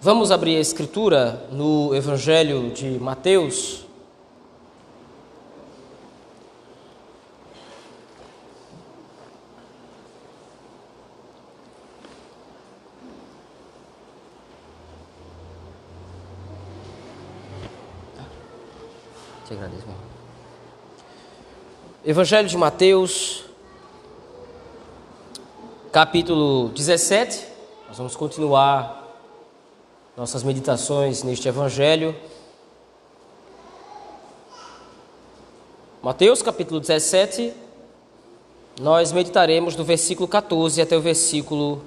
Vamos 0.00 0.30
abrir 0.30 0.56
a 0.58 0.60
escritura 0.60 1.48
no 1.50 1.94
Evangelho 1.94 2.70
de 2.70 2.98
Mateus. 3.00 3.86
Te 19.46 19.54
agradeço. 19.54 19.86
Evangelho 22.04 22.48
de 22.48 22.56
Mateus, 22.56 23.44
capítulo 25.90 26.68
17. 26.68 27.46
Nós 27.88 27.96
vamos 27.96 28.14
continuar 28.14 29.05
nossas 30.16 30.42
meditações 30.42 31.22
neste 31.22 31.46
Evangelho. 31.46 32.16
Mateus 36.02 36.40
capítulo 36.40 36.80
17, 36.80 37.52
nós 38.80 39.12
meditaremos 39.12 39.76
do 39.76 39.84
versículo 39.84 40.26
14 40.26 40.80
até 40.80 40.96
o 40.96 41.00
versículo 41.02 41.82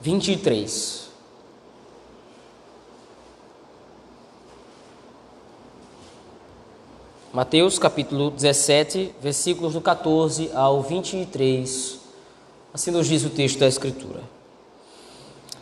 23. 0.00 1.08
Mateus 7.32 7.78
capítulo 7.78 8.30
17, 8.30 9.14
versículos 9.22 9.74
do 9.74 9.80
14 9.80 10.50
ao 10.52 10.82
23. 10.82 11.98
Assim 12.74 12.90
nos 12.90 13.06
diz 13.06 13.24
o 13.24 13.30
texto 13.30 13.60
da 13.60 13.68
Escritura. 13.68 14.37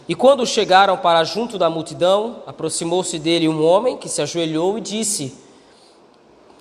E 0.09 0.15
quando 0.15 0.47
chegaram 0.47 0.97
para 0.97 1.25
junto 1.25 1.59
da 1.59 1.69
multidão, 1.69 2.43
aproximou-se 2.47 3.19
dele 3.19 3.49
um 3.49 3.65
homem 3.65 3.97
que 3.97 4.09
se 4.09 4.23
ajoelhou 4.23 4.79
e 4.79 4.81
disse: 4.81 5.35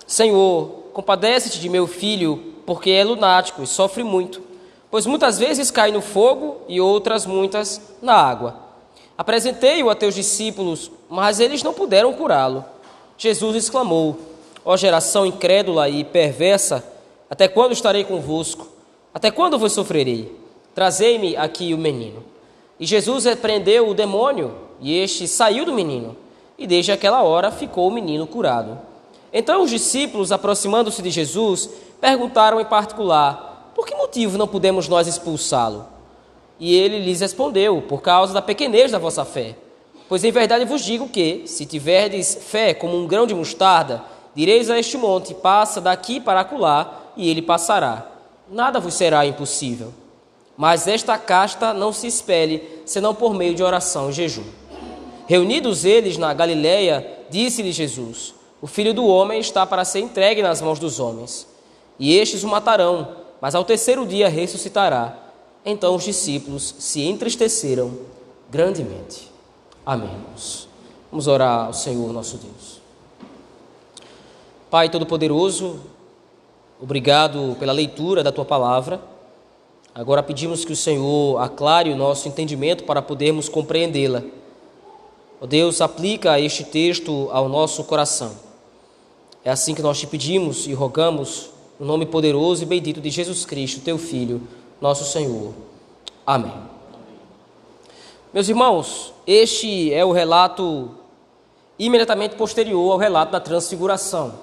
Senhor, 0.06 0.84
compadece-te 0.92 1.60
de 1.60 1.68
meu 1.68 1.86
filho, 1.86 2.54
porque 2.66 2.90
é 2.90 3.04
lunático 3.04 3.62
e 3.62 3.66
sofre 3.66 4.02
muito, 4.02 4.42
pois 4.90 5.06
muitas 5.06 5.38
vezes 5.38 5.70
cai 5.70 5.92
no 5.92 6.00
fogo 6.00 6.56
e 6.66 6.80
outras 6.80 7.24
muitas 7.24 7.80
na 8.02 8.14
água. 8.14 8.56
Apresentei-o 9.16 9.88
a 9.88 9.94
teus 9.94 10.14
discípulos, 10.14 10.90
mas 11.08 11.38
eles 11.38 11.62
não 11.62 11.72
puderam 11.72 12.12
curá-lo. 12.12 12.64
Jesus 13.16 13.54
exclamou: 13.54 14.16
Ó 14.64 14.76
geração 14.76 15.24
incrédula 15.24 15.88
e 15.88 16.02
perversa, 16.02 16.84
até 17.30 17.46
quando 17.46 17.72
estarei 17.72 18.02
convosco? 18.02 18.66
Até 19.14 19.30
quando 19.30 19.56
vos 19.58 19.72
sofrerei? 19.72 20.36
Trazei-me 20.74 21.36
aqui 21.36 21.72
o 21.72 21.78
menino. 21.78 22.35
E 22.78 22.86
Jesus 22.86 23.24
repreendeu 23.24 23.88
o 23.88 23.94
demônio, 23.94 24.54
e 24.80 24.98
este 24.98 25.26
saiu 25.26 25.64
do 25.64 25.72
menino. 25.72 26.16
E 26.58 26.66
desde 26.66 26.92
aquela 26.92 27.22
hora 27.22 27.50
ficou 27.50 27.88
o 27.88 27.92
menino 27.92 28.26
curado. 28.26 28.78
Então 29.32 29.62
os 29.62 29.70
discípulos, 29.70 30.32
aproximando-se 30.32 31.02
de 31.02 31.10
Jesus, 31.10 31.68
perguntaram 32.00 32.60
em 32.60 32.64
particular: 32.64 33.72
Por 33.74 33.86
que 33.86 33.94
motivo 33.94 34.38
não 34.38 34.48
podemos 34.48 34.88
nós 34.88 35.06
expulsá-lo? 35.06 35.86
E 36.58 36.74
ele 36.74 37.00
lhes 37.00 37.20
respondeu: 37.20 37.82
Por 37.82 38.00
causa 38.00 38.32
da 38.32 38.42
pequenez 38.42 38.92
da 38.92 38.98
vossa 38.98 39.24
fé. 39.24 39.56
Pois 40.08 40.22
em 40.24 40.30
verdade 40.30 40.64
vos 40.64 40.82
digo 40.82 41.08
que, 41.08 41.42
se 41.46 41.66
tiverdes 41.66 42.38
fé 42.40 42.72
como 42.72 42.96
um 42.96 43.06
grão 43.06 43.26
de 43.26 43.34
mostarda, 43.34 44.02
direis 44.34 44.70
a 44.70 44.78
este 44.78 44.96
monte: 44.96 45.34
Passa 45.34 45.80
daqui 45.80 46.20
para 46.20 46.40
acolá, 46.40 47.12
e 47.16 47.28
ele 47.28 47.42
passará. 47.42 48.06
Nada 48.50 48.78
vos 48.78 48.94
será 48.94 49.26
impossível. 49.26 49.92
Mas 50.56 50.86
esta 50.86 51.18
casta 51.18 51.74
não 51.74 51.92
se 51.92 52.06
espelhe, 52.06 52.80
senão 52.86 53.14
por 53.14 53.34
meio 53.34 53.54
de 53.54 53.62
oração 53.62 54.10
e 54.10 54.12
jejum. 54.12 54.44
Reunidos 55.26 55.84
eles 55.84 56.16
na 56.16 56.32
Galiléia, 56.32 57.06
disse-lhe 57.28 57.72
Jesus: 57.72 58.34
O 58.62 58.66
filho 58.66 58.94
do 58.94 59.06
homem 59.06 59.40
está 59.40 59.66
para 59.66 59.84
ser 59.84 60.00
entregue 60.00 60.42
nas 60.42 60.62
mãos 60.62 60.78
dos 60.78 60.98
homens. 60.98 61.46
E 61.98 62.16
estes 62.16 62.42
o 62.42 62.48
matarão, 62.48 63.16
mas 63.40 63.54
ao 63.54 63.64
terceiro 63.64 64.06
dia 64.06 64.28
ressuscitará. 64.28 65.16
Então 65.64 65.94
os 65.96 66.04
discípulos 66.04 66.74
se 66.78 67.02
entristeceram 67.02 67.98
grandemente. 68.50 69.30
Amém. 69.84 70.16
Vamos 71.10 71.26
orar 71.26 71.66
ao 71.66 71.72
Senhor 71.72 72.12
nosso 72.12 72.38
Deus. 72.38 72.80
Pai 74.70 74.88
Todo-Poderoso, 74.88 75.80
obrigado 76.80 77.56
pela 77.58 77.72
leitura 77.72 78.22
da 78.22 78.30
tua 78.32 78.44
palavra. 78.44 79.00
Agora 79.96 80.22
pedimos 80.22 80.62
que 80.62 80.74
o 80.74 80.76
Senhor 80.76 81.38
aclare 81.40 81.90
o 81.90 81.96
nosso 81.96 82.28
entendimento 82.28 82.84
para 82.84 83.00
podermos 83.00 83.48
compreendê-la. 83.48 84.22
Ó 85.40 85.46
Deus, 85.46 85.80
aplica 85.80 86.38
este 86.38 86.64
texto 86.64 87.30
ao 87.32 87.48
nosso 87.48 87.82
coração. 87.82 88.36
É 89.42 89.50
assim 89.50 89.74
que 89.74 89.80
nós 89.80 89.98
te 89.98 90.06
pedimos 90.06 90.66
e 90.66 90.74
rogamos, 90.74 91.48
no 91.80 91.86
nome 91.86 92.04
poderoso 92.04 92.62
e 92.62 92.66
bendito 92.66 93.00
de 93.00 93.08
Jesus 93.08 93.46
Cristo, 93.46 93.80
teu 93.80 93.96
Filho, 93.96 94.42
nosso 94.82 95.10
Senhor. 95.10 95.54
Amém. 96.26 96.52
Meus 98.34 98.50
irmãos, 98.50 99.14
este 99.26 99.94
é 99.94 100.04
o 100.04 100.12
relato 100.12 100.90
imediatamente 101.78 102.36
posterior 102.36 102.92
ao 102.92 102.98
relato 102.98 103.32
da 103.32 103.40
transfiguração. 103.40 104.34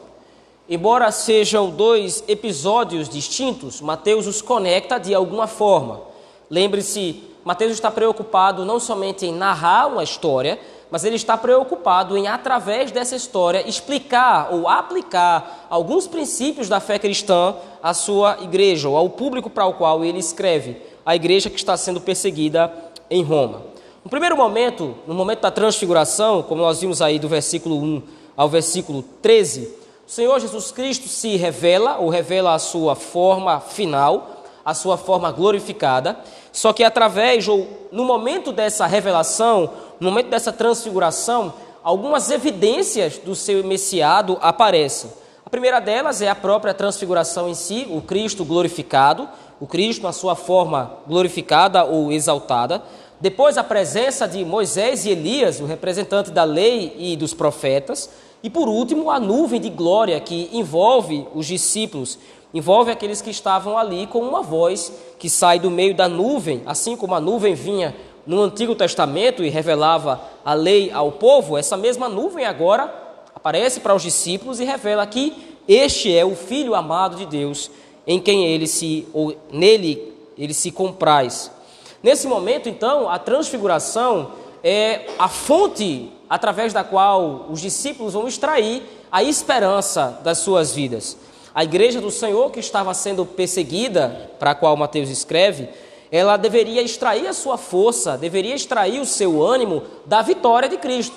Embora 0.70 1.12
sejam 1.12 1.70
dois 1.70 2.24
episódios 2.26 3.10
distintos, 3.10 3.82
Mateus 3.82 4.28
os 4.28 4.42
conecta 4.42 4.98
de 4.98 5.14
alguma 5.14 5.46
forma. 5.46 6.02
Lembre-se, 6.50 7.22
Mateus 7.44 7.74
está 7.74 7.92
preocupado 7.92 8.64
não 8.64 8.80
somente 8.80 9.26
em 9.26 9.34
narrar 9.34 9.88
uma 9.88 10.04
história, 10.04 10.58
mas 10.90 11.04
ele 11.04 11.18
está 11.18 11.36
preocupado 11.36 12.18
em, 12.18 12.28
através 12.28 12.92
dessa 12.92 13.16
história, 13.16 13.68
explicar 13.68 14.54
ou 14.54 14.70
aplicar 14.70 15.68
alguns 15.70 16.08
princípios 16.08 16.70
da 16.70 16.80
fé 16.80 16.98
cristã 16.98 17.56
à 17.82 17.94
sua 17.94 18.38
igreja, 18.42 18.88
ou 18.88 18.96
ao 18.96 19.10
público 19.10 19.50
para 19.50 19.66
o 19.66 19.74
qual 19.74 20.06
ele 20.06 20.20
escreve, 20.20 20.78
a 21.06 21.14
igreja 21.14 21.50
que 21.50 21.58
está 21.58 21.76
sendo 21.76 22.00
perseguida 22.00 22.72
em 23.10 23.22
Roma. 23.22 23.64
No 24.02 24.10
primeiro 24.10 24.38
momento, 24.38 24.96
no 25.06 25.14
momento 25.14 25.42
da 25.42 25.52
transfiguração, 25.52 26.42
como 26.44 26.62
nós 26.62 26.80
vimos 26.80 27.02
aí 27.02 27.20
do 27.20 27.28
versículo 27.28 27.76
1 27.76 28.02
ao 28.38 28.48
versículo 28.48 29.04
13, 29.22 29.83
o 30.06 30.12
Senhor 30.12 30.40
Jesus 30.40 30.72
Cristo 30.72 31.08
se 31.08 31.36
revela, 31.38 31.98
ou 31.98 32.10
revela 32.10 32.54
a 32.54 32.60
sua 32.60 32.96
forma 32.96 33.60
final, 33.60 34.44
a 34.66 34.74
sua 34.74 34.98
forma 34.98 35.32
glorificada, 35.32 36.18
só 36.52 36.72
que 36.72 36.84
através, 36.84 37.48
ou 37.48 37.68
no 37.92 38.04
momento 38.04 38.52
dessa 38.52 38.86
revelação, 38.86 39.70
no 40.00 40.10
momento 40.10 40.30
dessa 40.30 40.52
transfiguração, 40.52 41.54
algumas 41.84 42.30
evidências 42.30 43.18
do 43.18 43.36
seu 43.36 43.64
messiado 43.64 44.38
aparecem. 44.42 45.10
A 45.46 45.50
primeira 45.50 45.80
delas 45.80 46.22
é 46.22 46.30
a 46.30 46.36
própria 46.36 46.74
transfiguração 46.74 47.50
em 47.50 47.54
si, 47.54 47.88
o 47.90 48.02
Cristo 48.02 48.44
glorificado, 48.44 49.28
o 49.60 49.68
Cristo 49.68 50.04
na 50.04 50.12
sua 50.12 50.36
forma 50.36 50.98
glorificada 51.08 51.86
ou 51.86 52.12
exaltada. 52.12 52.84
Depois, 53.24 53.58
a 53.58 53.64
presença 53.64 54.28
de 54.28 54.44
Moisés 54.44 55.06
e 55.06 55.12
Elias, 55.12 55.62
o 55.62 55.66
representante 55.66 56.30
da 56.30 56.44
lei 56.44 56.94
e 57.00 57.16
dos 57.16 57.34
profetas. 57.34 58.10
E 58.44 58.50
por 58.50 58.68
último, 58.68 59.10
a 59.10 59.18
nuvem 59.18 59.62
de 59.62 59.70
glória 59.70 60.20
que 60.20 60.50
envolve 60.52 61.26
os 61.34 61.46
discípulos, 61.46 62.20
envolve 62.54 62.92
aqueles 62.92 63.22
que 63.22 63.30
estavam 63.30 63.78
ali 63.78 64.08
com 64.08 64.20
uma 64.20 64.42
voz 64.42 64.92
que 65.18 65.30
sai 65.30 65.58
do 65.58 65.72
meio 65.72 65.96
da 65.96 66.10
nuvem, 66.10 66.64
assim 66.66 66.98
como 66.98 67.16
a 67.16 67.22
nuvem 67.22 67.54
vinha 67.54 67.96
no 68.28 68.42
Antigo 68.42 68.76
Testamento 68.76 69.42
e 69.42 69.48
revelava 69.48 70.22
a 70.44 70.54
lei 70.54 70.92
ao 70.92 71.14
povo, 71.14 71.58
essa 71.58 71.78
mesma 71.78 72.10
nuvem 72.10 72.46
agora 72.46 72.94
aparece 73.34 73.80
para 73.80 73.96
os 73.96 74.04
discípulos 74.04 74.60
e 74.60 74.66
revela 74.66 75.08
que 75.08 75.56
este 75.66 76.14
é 76.14 76.26
o 76.26 76.36
filho 76.36 76.76
amado 76.76 77.16
de 77.16 77.26
Deus, 77.26 77.72
em 78.06 78.20
quem 78.20 78.48
ele 78.48 78.68
se 78.68 79.08
ou 79.14 79.34
nele 79.50 80.12
ele 80.38 80.54
se 80.54 80.72
compraz. 80.72 81.63
Nesse 82.04 82.28
momento, 82.28 82.68
então, 82.68 83.10
a 83.10 83.18
transfiguração 83.18 84.34
é 84.62 85.06
a 85.18 85.30
fonte 85.30 86.12
através 86.30 86.74
da 86.74 86.84
qual 86.84 87.48
os 87.50 87.62
discípulos 87.62 88.14
vão 88.14 88.28
extrair 88.28 88.84
a 89.10 89.24
esperança 89.24 90.20
das 90.22 90.40
suas 90.40 90.74
vidas. 90.74 91.16
A 91.56 91.64
igreja 91.64 92.02
do 92.02 92.12
Senhor, 92.12 92.52
que 92.52 92.60
estava 92.60 92.94
sendo 92.94 93.26
perseguida, 93.26 94.32
para 94.38 94.52
a 94.52 94.56
qual 94.56 94.76
Mateus 94.76 95.10
escreve, 95.10 95.70
ela 96.12 96.36
deveria 96.36 96.82
extrair 96.82 97.26
a 97.26 97.34
sua 97.34 97.58
força, 97.58 98.18
deveria 98.18 98.54
extrair 98.54 99.00
o 99.00 99.06
seu 99.06 99.42
ânimo 99.42 99.84
da 100.06 100.22
vitória 100.22 100.68
de 100.68 100.78
Cristo. 100.78 101.16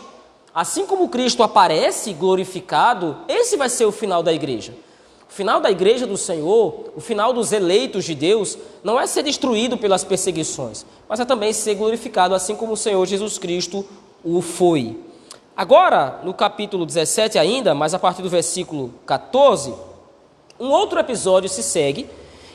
Assim 0.55 0.87
como 0.87 1.09
Cristo 1.09 1.43
aparece 1.43 2.13
glorificado, 2.13 3.17
esse 3.29 3.57
vai 3.57 3.69
ser 3.69 3.87
o 3.87 3.93
final 3.93 4.23
da 4.23 4.33
igreja. 4.33 4.73
O 5.29 5.33
final 5.33 5.61
da 5.61 5.71
igreja 5.71 6.07
do 6.07 6.17
Senhor, 6.17 6.93
o 6.97 7.01
final 7.01 7.33
dos 7.33 7.53
eleitos 7.53 8.05
de 8.05 8.15
Deus, 8.15 8.57
não 8.83 8.99
é 8.99 9.07
ser 9.07 9.23
destruído 9.23 9.77
pelas 9.77 10.05
perseguições, 10.05 10.87
mas 11.09 11.21
é 11.21 11.25
também 11.25 11.53
ser 11.53 11.75
glorificado, 11.75 12.35
assim 12.35 12.55
como 12.55 12.73
o 12.73 12.77
Senhor 12.77 13.05
Jesus 13.07 13.37
Cristo 13.39 13.85
o 14.25 14.41
foi. 14.41 14.99
Agora, 15.57 16.21
no 16.23 16.35
capítulo 16.35 16.85
17 16.85 17.39
ainda, 17.39 17.75
mas 17.75 17.95
a 17.95 17.99
partir 17.99 18.23
do 18.23 18.29
versículo 18.29 18.93
14, 19.07 19.75
um 20.61 20.71
outro 20.71 20.99
episódio 20.99 21.49
se 21.49 21.63
segue. 21.63 22.09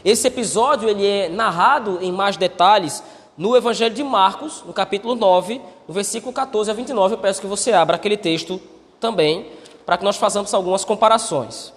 Esse 0.03 0.27
episódio 0.27 0.89
ele 0.89 1.05
é 1.05 1.29
narrado 1.29 1.99
em 2.01 2.11
mais 2.11 2.37
detalhes 2.37 3.03
no 3.37 3.55
Evangelho 3.55 3.93
de 3.93 4.03
Marcos, 4.03 4.63
no 4.65 4.73
capítulo 4.73 5.15
9, 5.15 5.61
no 5.87 5.93
versículo 5.93 6.31
14 6.33 6.69
a 6.69 6.73
29. 6.73 7.15
Eu 7.15 7.17
peço 7.17 7.41
que 7.41 7.47
você 7.47 7.73
abra 7.73 7.95
aquele 7.95 8.17
texto 8.17 8.61
também, 8.99 9.47
para 9.85 9.97
que 9.97 10.03
nós 10.03 10.17
façamos 10.17 10.53
algumas 10.53 10.85
comparações. 10.85 11.73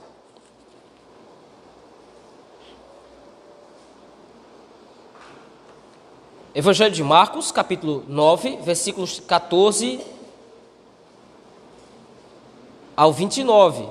Evangelho 6.54 6.94
de 6.94 7.02
Marcos, 7.02 7.50
capítulo 7.50 8.04
9, 8.06 8.58
versículos 8.62 9.18
14 9.18 10.00
ao 12.96 13.12
29. 13.12 13.88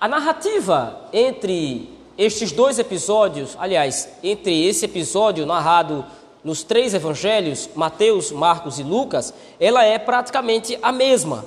A 0.00 0.08
narrativa 0.08 1.08
entre 1.12 1.88
estes 2.18 2.50
dois 2.50 2.80
episódios, 2.80 3.56
aliás, 3.60 4.08
entre 4.24 4.66
esse 4.66 4.86
episódio 4.86 5.46
narrado 5.46 6.04
nos 6.42 6.64
três 6.64 6.94
evangelhos, 6.94 7.70
Mateus, 7.76 8.32
Marcos 8.32 8.80
e 8.80 8.82
Lucas, 8.82 9.32
ela 9.60 9.84
é 9.84 9.96
praticamente 9.96 10.76
a 10.82 10.90
mesma. 10.90 11.44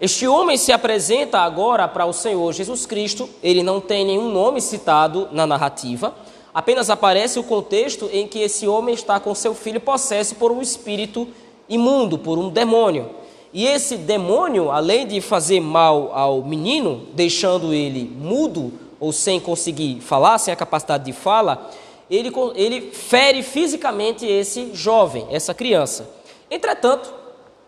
Este 0.00 0.28
homem 0.28 0.56
se 0.56 0.70
apresenta 0.70 1.40
agora 1.40 1.88
para 1.88 2.06
o 2.06 2.12
Senhor 2.12 2.52
Jesus 2.52 2.86
Cristo, 2.86 3.28
ele 3.42 3.64
não 3.64 3.80
tem 3.80 4.04
nenhum 4.06 4.30
nome 4.30 4.60
citado 4.60 5.28
na 5.32 5.44
narrativa, 5.44 6.14
apenas 6.54 6.90
aparece 6.90 7.38
o 7.38 7.42
contexto 7.42 8.08
em 8.12 8.26
que 8.26 8.40
esse 8.40 8.66
homem 8.66 8.94
está 8.94 9.18
com 9.18 9.34
seu 9.34 9.54
filho 9.54 9.80
possesso 9.80 10.34
por 10.34 10.52
um 10.52 10.60
espírito 10.60 11.28
imundo, 11.68 12.18
por 12.18 12.38
um 12.38 12.48
demônio. 12.48 13.10
E 13.52 13.66
esse 13.66 13.96
demônio, 13.96 14.70
além 14.70 15.06
de 15.06 15.20
fazer 15.20 15.60
mal 15.60 16.10
ao 16.14 16.42
menino, 16.42 17.06
deixando 17.14 17.74
ele 17.74 18.04
mudo 18.04 18.72
ou 18.98 19.12
sem 19.12 19.38
conseguir 19.38 20.00
falar, 20.00 20.38
sem 20.38 20.52
a 20.52 20.56
capacidade 20.56 21.04
de 21.04 21.12
fala, 21.12 21.70
ele, 22.10 22.32
ele 22.54 22.92
fere 22.92 23.42
fisicamente 23.42 24.26
esse 24.26 24.74
jovem, 24.74 25.26
essa 25.30 25.52
criança. 25.52 26.08
Entretanto, 26.50 27.12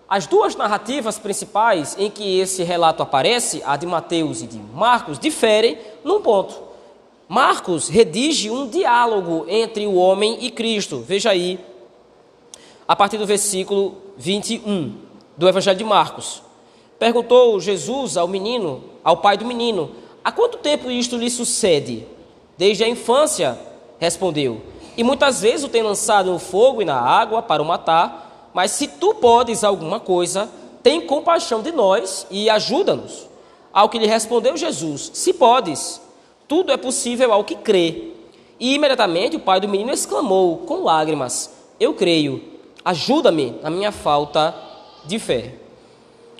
as 0.09 0.27
duas 0.27 0.55
narrativas 0.55 1.19
principais 1.19 1.97
em 1.99 2.11
que 2.11 2.39
esse 2.39 2.63
relato 2.63 3.03
aparece, 3.03 3.63
a 3.65 3.77
de 3.77 3.87
Mateus 3.87 4.43
e 4.43 4.47
de 4.47 4.59
Marcos, 4.59 5.19
diferem 5.19 5.79
num 6.05 6.21
ponto. 6.21 6.74
Marcos 7.29 7.89
redige 7.89 8.51
um 8.51 8.69
diálogo 8.69 9.47
entre 9.49 9.87
o 9.87 9.95
homem 9.95 10.39
e 10.41 10.51
Cristo. 10.51 10.99
Veja 10.99 11.31
aí, 11.31 11.59
a 12.87 12.95
partir 12.95 13.17
do 13.17 13.27
versículo 13.27 13.97
21 14.17 14.95
do 15.37 15.49
Evangelho 15.49 15.79
de 15.79 15.85
Marcos. 15.85 16.43
Perguntou 16.99 17.59
Jesus 17.61 18.17
ao 18.17 18.29
menino, 18.29 18.85
ao 19.03 19.17
pai 19.17 19.37
do 19.37 19.45
menino: 19.45 19.91
Há 20.23 20.31
quanto 20.31 20.59
tempo 20.59 20.91
isto 20.91 21.17
lhe 21.17 21.31
sucede? 21.31 22.07
Desde 22.57 22.85
a 22.85 22.89
infância, 22.89 23.59
respondeu. 23.99 24.63
E 24.97 25.03
muitas 25.03 25.41
vezes 25.41 25.65
o 25.65 25.69
tem 25.69 25.83
lançado 25.83 26.31
no 26.31 26.39
fogo 26.39 26.83
e 26.83 26.85
na 26.85 26.99
água 26.99 27.43
para 27.43 27.63
o 27.63 27.67
matar. 27.67 28.51
Mas 28.55 28.71
se 28.71 28.87
tu 28.87 29.15
podes 29.15 29.65
alguma 29.65 29.99
coisa, 29.99 30.49
tem 30.83 31.01
compaixão 31.01 31.61
de 31.61 31.73
nós 31.73 32.27
e 32.31 32.49
ajuda-nos. 32.49 33.29
Ao 33.73 33.89
que 33.89 33.99
lhe 33.99 34.07
respondeu 34.07 34.57
Jesus: 34.57 35.11
Se 35.15 35.33
podes, 35.33 36.01
tudo 36.55 36.71
é 36.71 36.77
possível 36.77 37.33
ao 37.33 37.43
que 37.43 37.57
crê. 37.57 38.13
E 38.61 38.75
imediatamente 38.77 39.35
o 39.35 39.41
pai 39.41 39.59
do 39.59 39.67
menino 39.67 39.91
exclamou 39.91 40.59
com 40.59 40.85
lágrimas: 40.85 41.53
Eu 41.81 41.95
creio, 41.95 42.45
ajuda-me 42.85 43.59
na 43.61 43.69
minha 43.69 43.91
falta 43.91 44.55
de 45.05 45.19
fé. 45.19 45.57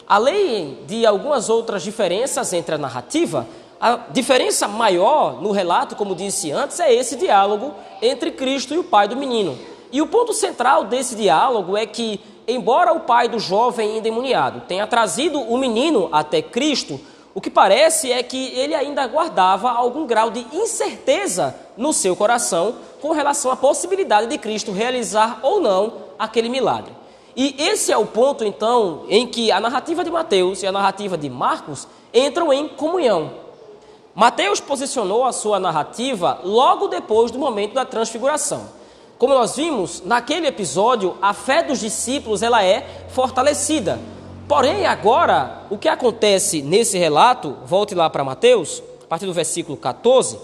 Além 0.07 0.79
de 0.87 1.05
algumas 1.05 1.51
outras 1.51 1.83
diferenças 1.83 2.53
entre 2.53 2.77
a 2.77 2.79
narrativa, 2.79 3.45
a 3.81 3.97
diferença 4.13 4.69
maior 4.69 5.43
no 5.43 5.51
relato, 5.51 5.97
como 5.97 6.15
disse 6.15 6.53
antes, 6.53 6.79
é 6.79 6.95
esse 6.95 7.17
diálogo 7.17 7.75
entre 8.01 8.31
Cristo 8.31 8.73
e 8.73 8.79
o 8.79 8.85
pai 8.85 9.09
do 9.09 9.17
menino. 9.17 9.59
E 9.91 10.01
o 10.01 10.07
ponto 10.07 10.33
central 10.33 10.85
desse 10.85 11.17
diálogo 11.17 11.77
é 11.77 11.87
que, 11.87 12.21
embora 12.47 12.93
o 12.93 13.01
pai 13.01 13.29
do 13.29 13.41
jovem 13.41 13.99
endemoniado 13.99 14.63
tenha 14.69 14.87
trazido 14.87 15.41
o 15.41 15.59
menino 15.59 16.09
até 16.13 16.41
Cristo, 16.41 17.01
o 17.35 17.41
que 17.41 17.51
parece 17.51 18.13
é 18.13 18.23
que 18.23 18.53
ele 18.57 18.75
ainda 18.75 19.05
guardava 19.09 19.71
algum 19.71 20.07
grau 20.07 20.31
de 20.31 20.47
incerteza 20.53 21.55
no 21.77 21.93
seu 21.93 22.15
coração 22.15 22.77
com 23.03 23.11
relação 23.11 23.51
à 23.51 23.57
possibilidade 23.57 24.29
de 24.29 24.39
Cristo 24.39 24.71
realizar 24.71 25.41
ou 25.43 25.61
não 25.61 25.95
aquele 26.17 26.49
milagre. 26.49 26.93
E 27.37 27.57
esse 27.59 27.91
é 27.91 27.97
o 27.97 28.07
ponto, 28.07 28.45
então, 28.45 29.05
em 29.09 29.27
que 29.27 29.51
a 29.51 29.59
narrativa 29.59 30.05
de 30.05 30.11
Mateus 30.13 30.63
e 30.63 30.67
a 30.69 30.71
narrativa 30.71 31.19
de 31.19 31.29
Marcos 31.29 31.89
entram 32.13 32.53
em 32.53 32.69
comunhão. 32.69 33.33
Mateus 34.15 34.61
posicionou 34.61 35.25
a 35.25 35.33
sua 35.33 35.59
narrativa 35.59 36.39
logo 36.45 36.87
depois 36.87 37.33
do 37.33 37.39
momento 37.39 37.75
da 37.75 37.85
transfiguração. 37.85 38.69
Como 39.19 39.35
nós 39.35 39.57
vimos, 39.57 40.03
naquele 40.05 40.47
episódio, 40.47 41.17
a 41.21 41.35
fé 41.35 41.65
dos 41.65 41.81
discípulos 41.81 42.43
ela 42.43 42.65
é 42.65 43.07
fortalecida. 43.09 43.99
Porém, 44.47 44.85
agora, 44.85 45.63
o 45.71 45.79
que 45.79 45.89
acontece 45.89 46.61
nesse 46.61 46.99
relato, 46.99 47.57
volte 47.65 47.95
lá 47.95 48.11
para 48.11 48.23
Mateus, 48.23 48.83
a 49.03 49.07
partir 49.07 49.25
do 49.25 49.33
versículo 49.33 49.77
14, 49.77 50.39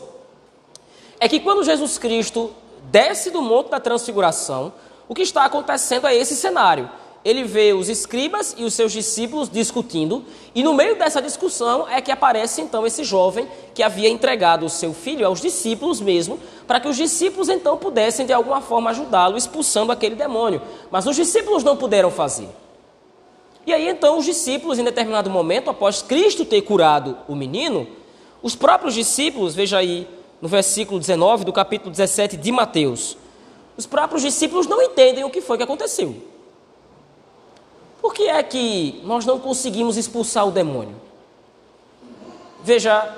é 1.19 1.29
que 1.29 1.39
quando 1.39 1.63
Jesus 1.63 1.99
Cristo 1.99 2.51
desce 2.85 3.31
do 3.31 3.43
monte 3.43 3.71
da 3.71 3.79
transfiguração, 3.79 4.73
o 5.07 5.15
que 5.15 5.21
está 5.21 5.45
acontecendo 5.45 6.07
é 6.07 6.17
esse 6.17 6.35
cenário. 6.35 6.89
Ele 7.23 7.45
vê 7.45 7.75
os 7.75 7.91
escribas 7.91 8.55
e 8.57 8.65
os 8.65 8.73
seus 8.73 8.91
discípulos 8.91 9.51
discutindo, 9.51 10.25
e 10.55 10.63
no 10.63 10.73
meio 10.73 10.99
dessa 10.99 11.21
discussão 11.21 11.87
é 11.87 12.01
que 12.01 12.11
aparece 12.11 12.63
então 12.63 12.87
esse 12.87 13.05
jovem 13.05 13.47
que 13.75 13.83
havia 13.83 14.09
entregado 14.09 14.65
o 14.65 14.71
seu 14.71 14.95
filho 14.95 15.27
aos 15.27 15.43
discípulos 15.43 16.01
mesmo, 16.01 16.41
para 16.67 16.81
que 16.81 16.89
os 16.89 16.97
discípulos 16.97 17.51
então 17.51 17.77
pudessem 17.77 18.25
de 18.25 18.33
alguma 18.33 18.63
forma 18.63 18.89
ajudá-lo 18.89 19.37
expulsando 19.37 19.93
aquele 19.93 20.15
demônio. 20.15 20.63
Mas 20.91 21.07
os 21.07 21.15
discípulos 21.15 21.63
não 21.63 21.77
puderam 21.77 22.11
fazer. 22.11 22.49
E 23.71 23.73
aí 23.73 23.89
então 23.89 24.19
os 24.19 24.25
discípulos, 24.25 24.81
em 24.81 24.85
determinado 24.85 25.31
momento, 25.31 25.71
após 25.71 26.03
Cristo 26.03 26.45
ter 26.45 26.61
curado 26.63 27.17
o 27.29 27.37
menino, 27.37 27.87
os 28.43 28.57
próprios 28.57 28.95
discípulos, 28.95 29.55
veja 29.55 29.79
aí 29.79 30.09
no 30.43 30.49
versículo 30.49 30.99
19 30.99 31.45
do 31.45 31.53
capítulo 31.53 31.89
17 31.89 32.37
de 32.37 32.51
Mateus, 32.51 33.17
os 33.77 33.87
próprios 33.87 34.23
discípulos 34.23 34.67
não 34.67 34.83
entendem 34.83 35.23
o 35.23 35.31
que 35.31 35.41
foi 35.41 35.57
que 35.57 35.63
aconteceu. 35.63 36.17
Por 38.03 38.13
que 38.13 38.25
é 38.25 38.43
que 38.43 39.01
nós 39.05 39.25
não 39.25 39.39
conseguimos 39.39 39.97
expulsar 39.97 40.49
o 40.49 40.51
demônio? 40.51 40.97
Veja, 42.65 43.09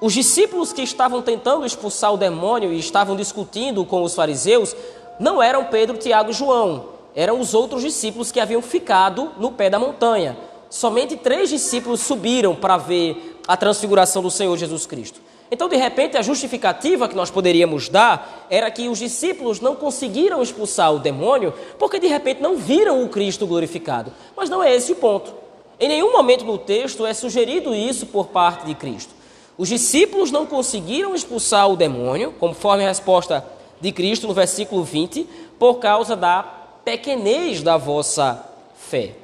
os 0.00 0.12
discípulos 0.12 0.72
que 0.72 0.82
estavam 0.82 1.22
tentando 1.22 1.64
expulsar 1.64 2.12
o 2.12 2.16
demônio 2.16 2.72
e 2.72 2.78
estavam 2.80 3.14
discutindo 3.14 3.84
com 3.84 4.02
os 4.02 4.16
fariseus 4.16 4.74
não 5.20 5.40
eram 5.40 5.66
Pedro, 5.66 5.96
Tiago 5.96 6.30
e 6.30 6.34
João, 6.34 6.95
eram 7.16 7.40
os 7.40 7.54
outros 7.54 7.80
discípulos 7.80 8.30
que 8.30 8.38
haviam 8.38 8.60
ficado 8.60 9.32
no 9.38 9.50
pé 9.50 9.70
da 9.70 9.78
montanha. 9.78 10.36
Somente 10.68 11.16
três 11.16 11.48
discípulos 11.48 12.02
subiram 12.02 12.54
para 12.54 12.76
ver 12.76 13.40
a 13.48 13.56
transfiguração 13.56 14.22
do 14.22 14.30
Senhor 14.30 14.54
Jesus 14.58 14.84
Cristo. 14.84 15.20
Então, 15.50 15.68
de 15.68 15.76
repente, 15.76 16.16
a 16.16 16.22
justificativa 16.22 17.08
que 17.08 17.14
nós 17.14 17.30
poderíamos 17.30 17.88
dar 17.88 18.46
era 18.50 18.70
que 18.70 18.88
os 18.88 18.98
discípulos 18.98 19.60
não 19.60 19.76
conseguiram 19.76 20.42
expulsar 20.42 20.92
o 20.92 20.98
demônio 20.98 21.54
porque, 21.78 21.98
de 21.98 22.08
repente, 22.08 22.42
não 22.42 22.56
viram 22.56 23.02
o 23.02 23.08
Cristo 23.08 23.46
glorificado. 23.46 24.12
Mas 24.36 24.50
não 24.50 24.62
é 24.62 24.74
esse 24.74 24.92
o 24.92 24.96
ponto. 24.96 25.32
Em 25.78 25.88
nenhum 25.88 26.12
momento 26.12 26.44
no 26.44 26.58
texto 26.58 27.06
é 27.06 27.14
sugerido 27.14 27.74
isso 27.74 28.06
por 28.06 28.26
parte 28.26 28.66
de 28.66 28.74
Cristo. 28.74 29.14
Os 29.56 29.68
discípulos 29.68 30.30
não 30.30 30.44
conseguiram 30.44 31.14
expulsar 31.14 31.70
o 31.70 31.76
demônio, 31.76 32.34
conforme 32.38 32.84
a 32.84 32.88
resposta 32.88 33.46
de 33.80 33.92
Cristo 33.92 34.26
no 34.26 34.34
versículo 34.34 34.82
20, 34.82 35.26
por 35.58 35.76
causa 35.76 36.16
da 36.16 36.65
pequenez 36.86 37.64
da 37.64 37.76
vossa 37.76 38.48
fé. 38.76 39.14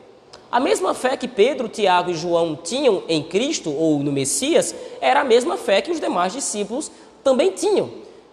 A 0.50 0.59
mesma 0.59 0.95
fé 0.95 1.16
que 1.16 1.28
Pedro, 1.28 1.69
Tiago 1.69 2.11
e 2.11 2.14
João 2.14 2.57
tinham 2.57 3.04
em 3.09 3.23
Cristo 3.23 3.73
ou 3.73 4.00
no 4.00 4.11
Messias 4.11 4.75
era 5.00 5.21
a 5.21 5.25
mesma 5.25 5.57
fé 5.57 5.81
que 5.81 5.92
os 5.92 6.00
demais 6.00 6.33
discípulos 6.33 6.90
também 7.23 7.52
tinham. 7.52 7.88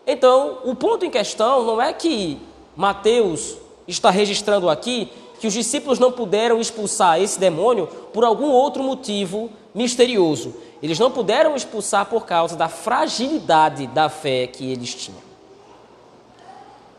Então, 0.07 0.57
o 0.65 0.73
ponto 0.73 1.05
em 1.05 1.11
questão 1.11 1.63
não 1.63 1.79
é 1.79 1.93
que 1.93 2.39
Mateus 2.75 3.57
está 3.87 4.09
registrando 4.09 4.67
aqui 4.67 5.11
que 5.39 5.45
os 5.45 5.53
discípulos 5.53 5.99
não 5.99 6.11
puderam 6.11 6.59
expulsar 6.59 7.21
esse 7.21 7.39
demônio 7.39 7.85
por 8.11 8.23
algum 8.23 8.49
outro 8.49 8.81
motivo 8.81 9.51
misterioso. 9.75 10.55
Eles 10.81 10.97
não 10.97 11.11
puderam 11.11 11.55
expulsar 11.55 12.07
por 12.07 12.25
causa 12.25 12.55
da 12.55 12.67
fragilidade 12.67 13.85
da 13.85 14.09
fé 14.09 14.47
que 14.47 14.71
eles 14.71 14.95
tinham. 14.95 15.28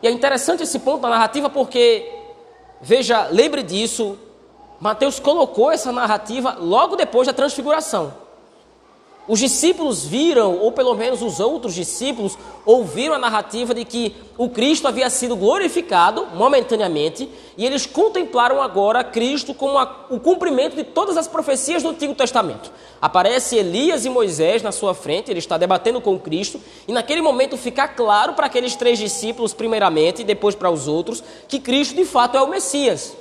E 0.03 0.09
é 0.09 0.11
interessante 0.11 0.63
esse 0.63 0.79
ponto 0.79 1.03
da 1.03 1.09
narrativa 1.09 1.51
porque 1.51 2.21
Veja, 2.81 3.29
lembre 3.31 3.63
disso. 3.63 4.19
Mateus 4.81 5.21
colocou 5.21 5.71
essa 5.71 5.93
narrativa 5.93 6.57
logo 6.59 6.97
depois 6.97 7.27
da 7.27 7.35
transfiguração. 7.35 8.15
Os 9.31 9.39
discípulos 9.39 10.05
viram, 10.05 10.59
ou 10.59 10.73
pelo 10.73 10.93
menos 10.93 11.23
os 11.23 11.39
outros 11.39 11.73
discípulos, 11.73 12.37
ouviram 12.67 13.15
a 13.15 13.19
narrativa 13.19 13.73
de 13.73 13.85
que 13.85 14.13
o 14.37 14.49
Cristo 14.49 14.89
havia 14.89 15.09
sido 15.09 15.37
glorificado 15.37 16.27
momentaneamente 16.35 17.31
e 17.57 17.65
eles 17.65 17.87
contemplaram 17.87 18.61
agora 18.61 19.05
Cristo 19.05 19.55
como 19.55 19.79
a, 19.79 20.07
o 20.11 20.19
cumprimento 20.19 20.75
de 20.75 20.83
todas 20.83 21.17
as 21.17 21.29
profecias 21.29 21.81
do 21.81 21.91
Antigo 21.91 22.13
Testamento. 22.13 22.73
Aparece 23.01 23.55
Elias 23.55 24.05
e 24.05 24.11
Moisés 24.11 24.65
na 24.65 24.73
sua 24.73 24.95
frente, 24.95 25.31
ele 25.31 25.39
está 25.39 25.57
debatendo 25.57 26.01
com 26.01 26.19
Cristo, 26.19 26.61
e 26.89 26.93
naquele 26.93 27.23
momento 27.23 27.57
fica 27.57 27.87
claro 27.87 28.33
para 28.33 28.47
aqueles 28.47 28.75
três 28.75 28.99
discípulos, 28.99 29.55
primeiramente, 29.55 30.23
e 30.23 30.25
depois 30.25 30.57
para 30.57 30.73
os 30.73 30.89
outros, 30.89 31.23
que 31.47 31.61
Cristo 31.61 31.95
de 31.95 32.05
fato 32.05 32.37
é 32.37 32.43
o 32.43 32.49
Messias. 32.49 33.20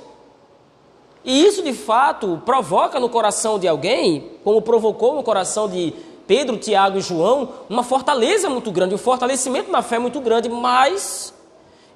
E 1.24 1.44
isso 1.44 1.62
de 1.62 1.72
fato 1.72 2.40
provoca 2.44 2.98
no 2.98 3.08
coração 3.08 3.58
de 3.58 3.68
alguém, 3.68 4.30
como 4.42 4.62
provocou 4.62 5.14
no 5.14 5.22
coração 5.22 5.68
de 5.68 5.92
Pedro, 6.26 6.56
Tiago 6.56 6.98
e 6.98 7.02
João, 7.02 7.48
uma 7.68 7.82
fortaleza 7.82 8.48
muito 8.48 8.70
grande, 8.70 8.94
um 8.94 8.98
fortalecimento 8.98 9.70
na 9.70 9.82
fé 9.82 9.98
muito 9.98 10.20
grande, 10.20 10.48
mas 10.48 11.34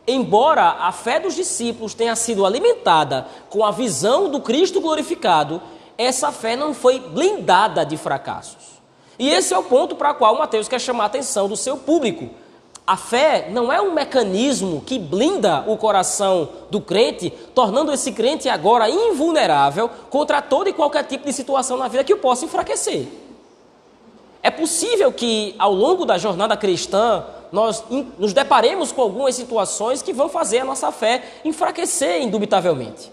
embora 0.06 0.62
a 0.80 0.92
fé 0.92 1.18
dos 1.18 1.34
discípulos 1.34 1.94
tenha 1.94 2.14
sido 2.16 2.44
alimentada 2.44 3.26
com 3.48 3.64
a 3.64 3.70
visão 3.70 4.28
do 4.28 4.40
Cristo 4.40 4.80
glorificado, 4.80 5.62
essa 5.96 6.32
fé 6.32 6.56
não 6.56 6.74
foi 6.74 6.98
blindada 6.98 7.86
de 7.86 7.96
fracassos. 7.96 8.74
E 9.18 9.30
esse 9.30 9.54
é 9.54 9.58
o 9.58 9.62
ponto 9.62 9.94
para 9.94 10.10
o 10.10 10.14
qual 10.16 10.36
Mateus 10.36 10.68
quer 10.68 10.80
chamar 10.80 11.04
a 11.04 11.06
atenção 11.06 11.48
do 11.48 11.56
seu 11.56 11.76
público. 11.76 12.30
A 12.86 12.98
fé 12.98 13.48
não 13.50 13.72
é 13.72 13.80
um 13.80 13.94
mecanismo 13.94 14.82
que 14.84 14.98
blinda 14.98 15.64
o 15.66 15.76
coração 15.76 16.50
do 16.70 16.82
crente, 16.82 17.30
tornando 17.54 17.90
esse 17.90 18.12
crente 18.12 18.46
agora 18.46 18.90
invulnerável 18.90 19.88
contra 20.10 20.42
todo 20.42 20.68
e 20.68 20.72
qualquer 20.72 21.04
tipo 21.04 21.24
de 21.24 21.32
situação 21.32 21.78
na 21.78 21.88
vida 21.88 22.04
que 22.04 22.12
o 22.12 22.18
possa 22.18 22.44
enfraquecer. 22.44 23.08
É 24.42 24.50
possível 24.50 25.10
que 25.10 25.54
ao 25.58 25.72
longo 25.72 26.04
da 26.04 26.18
jornada 26.18 26.54
cristã 26.58 27.24
nós 27.50 27.82
nos 28.18 28.34
deparemos 28.34 28.92
com 28.92 29.00
algumas 29.00 29.34
situações 29.34 30.02
que 30.02 30.12
vão 30.12 30.28
fazer 30.28 30.58
a 30.58 30.64
nossa 30.64 30.92
fé 30.92 31.22
enfraquecer 31.42 32.20
indubitavelmente. 32.20 33.10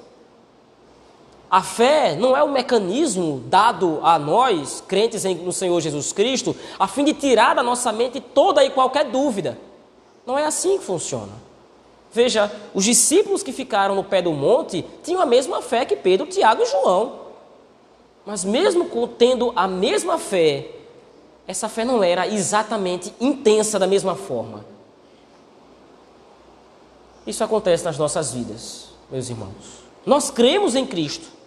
A 1.52 1.62
fé 1.62 2.16
não 2.16 2.36
é 2.36 2.42
um 2.42 2.50
mecanismo 2.50 3.44
dado 3.48 4.00
a 4.04 4.18
nós, 4.18 4.82
crentes 4.88 5.26
no 5.26 5.52
Senhor 5.52 5.82
Jesus 5.82 6.14
Cristo, 6.14 6.56
a 6.80 6.88
fim 6.88 7.04
de 7.04 7.14
tirar 7.14 7.54
da 7.56 7.62
nossa 7.62 7.92
mente 7.92 8.22
toda 8.22 8.64
e 8.64 8.70
qualquer 8.70 9.12
dúvida. 9.12 9.60
Não 10.26 10.38
é 10.38 10.46
assim 10.46 10.78
que 10.78 10.86
funciona. 10.86 11.34
Veja, 12.10 12.50
os 12.74 12.86
discípulos 12.86 13.44
que 13.44 13.52
ficaram 13.52 13.96
no 13.96 14.04
pé 14.04 14.22
do 14.22 14.32
monte 14.32 14.86
tinham 15.04 15.22
a 15.22 15.26
mesma 15.26 15.62
fé 15.62 15.84
que 15.84 15.98
Pedro, 15.98 16.26
Tiago 16.26 16.64
e 16.64 16.66
João. 16.66 17.20
Mas 18.26 18.46
mesmo 18.46 18.90
tendo 19.18 19.52
a 19.54 19.68
mesma 19.68 20.18
fé, 20.18 20.70
essa 21.46 21.68
fé 21.68 21.84
não 21.84 22.02
era 22.02 22.28
exatamente 22.28 23.14
intensa 23.20 23.78
da 23.78 23.88
mesma 23.88 24.16
forma. 24.16 24.64
Isso 27.28 27.44
acontece 27.44 27.84
nas 27.84 27.98
nossas 27.98 28.32
vidas, 28.32 28.92
meus 29.12 29.30
irmãos. 29.30 29.82
Nós 30.06 30.32
cremos 30.32 30.76
em 30.76 30.86
Cristo. 30.86 31.41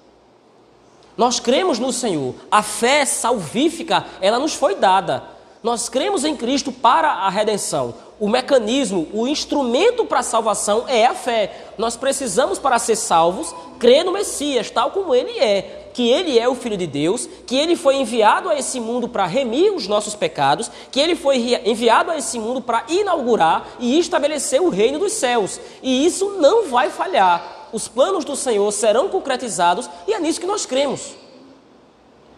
Nós 1.17 1.39
cremos 1.39 1.79
no 1.79 1.93
Senhor. 1.93 2.35
A 2.51 2.63
fé 2.63 3.05
salvífica, 3.05 4.05
ela 4.21 4.39
nos 4.39 4.55
foi 4.55 4.75
dada. 4.75 5.23
Nós 5.63 5.89
cremos 5.89 6.25
em 6.25 6.37
Cristo 6.37 6.71
para 6.71 7.09
a 7.09 7.31
redenção. 7.31 7.95
O 8.21 8.29
mecanismo, 8.29 9.09
o 9.15 9.27
instrumento 9.27 10.05
para 10.05 10.21
a 10.21 10.23
salvação 10.23 10.85
é 10.87 11.07
a 11.07 11.15
fé. 11.15 11.69
Nós 11.79 11.97
precisamos, 11.97 12.59
para 12.59 12.79
ser 12.79 12.97
salvos, 12.97 13.55
crer 13.79 14.05
no 14.05 14.13
Messias, 14.13 14.71
tal 14.71 14.91
como 14.91 15.15
ele 15.15 15.39
é. 15.39 15.89
Que 15.95 16.11
ele 16.11 16.39
é 16.39 16.49
o 16.49 16.55
Filho 16.55 16.77
de 16.77 16.87
Deus, 16.87 17.29
que 17.47 17.57
ele 17.57 17.77
foi 17.77 17.97
enviado 17.97 18.51
a 18.51 18.59
esse 18.59 18.79
mundo 18.79 19.09
para 19.09 19.25
remir 19.25 19.73
os 19.73 19.89
nossos 19.89 20.15
pecados, 20.15 20.71
que 20.91 21.01
ele 21.01 21.17
foi 21.17 21.61
enviado 21.65 22.11
a 22.11 22.19
esse 22.19 22.39
mundo 22.39 22.61
para 22.61 22.85
inaugurar 22.89 23.67
e 23.79 23.99
estabelecer 23.99 24.61
o 24.61 24.69
reino 24.69 24.99
dos 24.99 25.13
céus. 25.13 25.61
E 25.83 26.05
isso 26.05 26.37
não 26.41 26.69
vai 26.69 26.91
falhar 26.91 27.64
os 27.75 27.89
planos 27.89 28.25
do 28.25 28.37
Senhor 28.37 28.71
serão 28.71 29.09
concretizados 29.09 29.91
e 30.07 30.15
é 30.15 30.21
nisso 30.21 30.39
que 30.39 30.47
nós 30.47 30.65
cremos. 30.65 31.17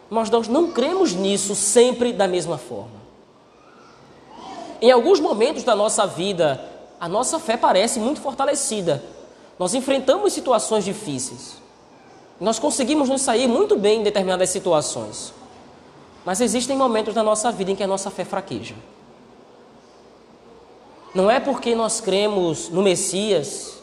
Mas 0.09 0.31
nós 0.31 0.49
não 0.49 0.73
cremos 0.73 1.13
nisso 1.13 1.55
sempre 1.55 2.11
da 2.11 2.27
mesma 2.27 2.57
forma. 2.57 2.97
Em 4.81 4.91
alguns 4.91 5.21
momentos 5.21 5.63
da 5.63 5.77
nossa 5.77 6.07
vida, 6.07 6.59
a 6.99 7.07
nossa 7.07 7.39
fé 7.39 7.55
parece 7.55 8.01
muito 8.01 8.19
fortalecida. 8.19 9.05
Nós 9.59 9.75
enfrentamos 9.75 10.33
situações 10.33 10.87
difíceis. 10.87 11.59
Nós 12.41 12.59
conseguimos 12.59 13.11
nos 13.11 13.21
sair 13.21 13.47
muito 13.47 13.77
bem 13.77 14.01
em 14.01 14.05
determinadas 14.05 14.49
situações. 14.49 15.35
Mas 16.25 16.41
existem 16.41 16.79
momentos 16.79 17.13
da 17.13 17.23
nossa 17.23 17.53
vida 17.53 17.73
em 17.73 17.77
que 17.77 17.83
a 17.83 17.87
nossa 17.87 18.11
fé 18.11 18.25
fraqueja. 18.25 18.75
Não 21.15 21.31
é 21.31 21.39
porque 21.39 21.75
nós 21.75 22.01
cremos 22.01 22.71
no 22.71 22.83
Messias, 22.83 23.76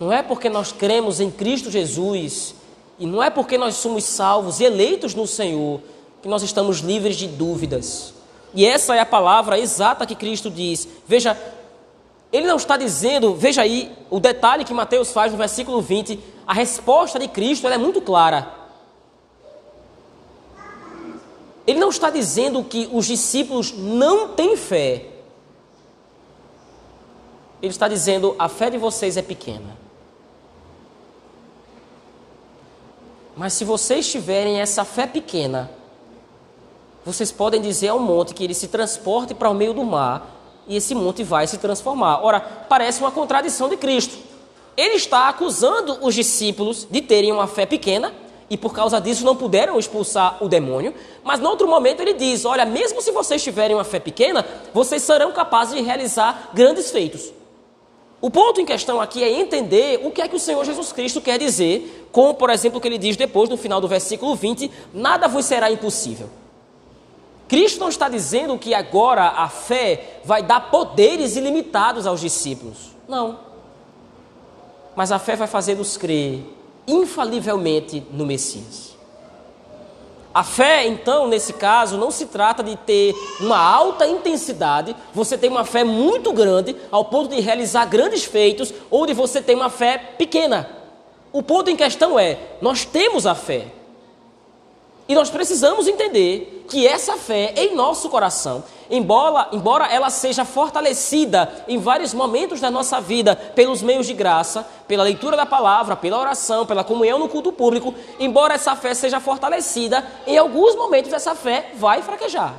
não 0.00 0.10
é 0.10 0.22
porque 0.22 0.48
nós 0.48 0.72
cremos 0.72 1.20
em 1.20 1.30
Cristo 1.30 1.70
Jesus 1.70 2.54
e 2.98 3.04
não 3.04 3.22
é 3.22 3.28
porque 3.28 3.58
nós 3.58 3.74
somos 3.76 4.04
salvos 4.04 4.58
e 4.58 4.64
eleitos 4.64 5.14
no 5.14 5.26
Senhor 5.26 5.82
que 6.22 6.28
nós 6.28 6.42
estamos 6.42 6.78
livres 6.78 7.16
de 7.16 7.28
dúvidas. 7.28 8.14
E 8.54 8.64
essa 8.64 8.96
é 8.96 9.00
a 9.00 9.06
palavra 9.06 9.58
exata 9.58 10.06
que 10.06 10.14
Cristo 10.14 10.50
diz. 10.50 10.88
Veja, 11.06 11.38
ele 12.32 12.46
não 12.46 12.56
está 12.56 12.78
dizendo, 12.78 13.34
veja 13.34 13.60
aí 13.60 13.92
o 14.08 14.18
detalhe 14.18 14.64
que 14.64 14.72
Mateus 14.72 15.12
faz 15.12 15.32
no 15.32 15.38
versículo 15.38 15.82
20, 15.82 16.18
a 16.46 16.54
resposta 16.54 17.18
de 17.18 17.28
Cristo 17.28 17.68
é 17.68 17.76
muito 17.76 18.00
clara. 18.00 18.54
Ele 21.66 21.78
não 21.78 21.90
está 21.90 22.08
dizendo 22.08 22.64
que 22.64 22.88
os 22.90 23.06
discípulos 23.06 23.72
não 23.76 24.28
têm 24.28 24.56
fé. 24.56 25.06
Ele 27.60 27.70
está 27.70 27.86
dizendo: 27.86 28.34
a 28.38 28.48
fé 28.48 28.70
de 28.70 28.78
vocês 28.78 29.16
é 29.16 29.22
pequena. 29.22 29.89
Mas 33.36 33.52
se 33.52 33.64
vocês 33.64 34.10
tiverem 34.10 34.60
essa 34.60 34.84
fé 34.84 35.06
pequena, 35.06 35.70
vocês 37.04 37.32
podem 37.32 37.60
dizer 37.60 37.88
ao 37.88 37.98
monte 37.98 38.34
que 38.34 38.44
ele 38.44 38.54
se 38.54 38.68
transporte 38.68 39.34
para 39.34 39.48
o 39.48 39.54
meio 39.54 39.72
do 39.72 39.84
mar 39.84 40.36
e 40.66 40.76
esse 40.76 40.94
monte 40.94 41.22
vai 41.22 41.46
se 41.46 41.58
transformar. 41.58 42.22
Ora, 42.22 42.40
parece 42.40 43.00
uma 43.00 43.10
contradição 43.10 43.68
de 43.68 43.76
Cristo. 43.76 44.16
Ele 44.76 44.94
está 44.94 45.28
acusando 45.28 45.98
os 46.02 46.14
discípulos 46.14 46.86
de 46.90 47.00
terem 47.00 47.32
uma 47.32 47.46
fé 47.46 47.66
pequena 47.66 48.12
e 48.48 48.56
por 48.56 48.74
causa 48.74 49.00
disso 49.00 49.24
não 49.24 49.36
puderam 49.36 49.78
expulsar 49.78 50.38
o 50.42 50.48
demônio, 50.48 50.92
mas 51.22 51.38
no 51.38 51.48
outro 51.48 51.68
momento 51.68 52.00
ele 52.00 52.14
diz: 52.14 52.44
Olha, 52.44 52.64
mesmo 52.64 53.00
se 53.00 53.12
vocês 53.12 53.42
tiverem 53.42 53.76
uma 53.76 53.84
fé 53.84 54.00
pequena, 54.00 54.44
vocês 54.74 55.02
serão 55.02 55.32
capazes 55.32 55.74
de 55.74 55.82
realizar 55.82 56.50
grandes 56.52 56.90
feitos. 56.90 57.32
O 58.20 58.30
ponto 58.30 58.60
em 58.60 58.66
questão 58.66 59.00
aqui 59.00 59.24
é 59.24 59.40
entender 59.40 60.00
o 60.04 60.10
que 60.10 60.20
é 60.20 60.28
que 60.28 60.36
o 60.36 60.38
Senhor 60.38 60.62
Jesus 60.64 60.92
Cristo 60.92 61.20
quer 61.20 61.38
dizer, 61.38 62.08
como, 62.12 62.34
por 62.34 62.50
exemplo, 62.50 62.78
o 62.78 62.80
que 62.80 62.86
ele 62.86 62.98
diz 62.98 63.16
depois, 63.16 63.48
no 63.48 63.56
final 63.56 63.80
do 63.80 63.88
versículo 63.88 64.34
20: 64.34 64.70
nada 64.92 65.26
vos 65.26 65.46
será 65.46 65.70
impossível. 65.70 66.28
Cristo 67.48 67.80
não 67.80 67.88
está 67.88 68.08
dizendo 68.08 68.56
que 68.58 68.74
agora 68.74 69.26
a 69.28 69.48
fé 69.48 70.20
vai 70.24 70.42
dar 70.42 70.70
poderes 70.70 71.34
ilimitados 71.34 72.06
aos 72.06 72.20
discípulos. 72.20 72.94
Não. 73.08 73.40
Mas 74.94 75.10
a 75.10 75.18
fé 75.18 75.34
vai 75.34 75.48
fazê-los 75.48 75.96
crer 75.96 76.44
infalivelmente 76.86 78.06
no 78.12 78.26
Messias. 78.26 78.89
A 80.32 80.44
fé, 80.44 80.86
então, 80.86 81.26
nesse 81.26 81.52
caso, 81.52 81.98
não 81.98 82.10
se 82.10 82.26
trata 82.26 82.62
de 82.62 82.76
ter 82.76 83.14
uma 83.40 83.58
alta 83.58 84.06
intensidade, 84.06 84.94
você 85.12 85.36
tem 85.36 85.50
uma 85.50 85.64
fé 85.64 85.82
muito 85.82 86.32
grande, 86.32 86.76
ao 86.90 87.04
ponto 87.04 87.34
de 87.34 87.40
realizar 87.40 87.84
grandes 87.86 88.24
feitos, 88.24 88.72
ou 88.88 89.06
de 89.06 89.12
você 89.12 89.42
ter 89.42 89.56
uma 89.56 89.68
fé 89.68 89.98
pequena. 89.98 90.70
O 91.32 91.42
ponto 91.42 91.68
em 91.68 91.76
questão 91.76 92.18
é: 92.18 92.38
nós 92.60 92.84
temos 92.84 93.26
a 93.26 93.34
fé. 93.34 93.66
E 95.08 95.14
nós 95.14 95.28
precisamos 95.28 95.88
entender 95.88 96.64
que 96.68 96.86
essa 96.86 97.16
fé 97.16 97.52
em 97.56 97.74
nosso 97.74 98.08
coração, 98.08 98.62
embora, 98.90 99.48
embora 99.52 99.86
ela 99.86 100.10
seja 100.10 100.44
fortalecida 100.44 101.64
em 101.68 101.78
vários 101.78 102.12
momentos 102.12 102.60
da 102.60 102.70
nossa 102.70 103.00
vida 103.00 103.36
pelos 103.36 103.82
meios 103.82 104.06
de 104.06 104.14
graça, 104.14 104.66
pela 104.88 105.04
leitura 105.04 105.36
da 105.36 105.46
palavra, 105.46 105.96
pela 105.96 106.18
oração, 106.18 106.66
pela 106.66 106.84
comunhão 106.84 107.18
no 107.18 107.28
culto 107.28 107.52
público, 107.52 107.94
embora 108.18 108.54
essa 108.54 108.74
fé 108.74 108.92
seja 108.94 109.20
fortalecida, 109.20 110.06
em 110.26 110.36
alguns 110.36 110.74
momentos 110.74 111.12
essa 111.12 111.34
fé 111.34 111.72
vai 111.76 112.02
fraquejar. 112.02 112.54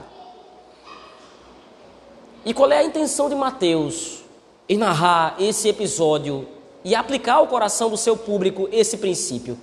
E 2.46 2.54
qual 2.54 2.72
é 2.72 2.78
a 2.78 2.84
intenção 2.84 3.30
de 3.30 3.36
Mateus 3.36 4.22
em 4.68 4.78
narrar 4.78 5.36
esse 5.38 5.68
episódio 5.68 6.48
e 6.84 6.96
aplicar 6.96 7.36
ao 7.36 7.48
coração 7.48 7.90
do 7.90 7.98
seu 7.98 8.18
público 8.18 8.68
esse 8.72 8.98
princípio? 8.98 9.58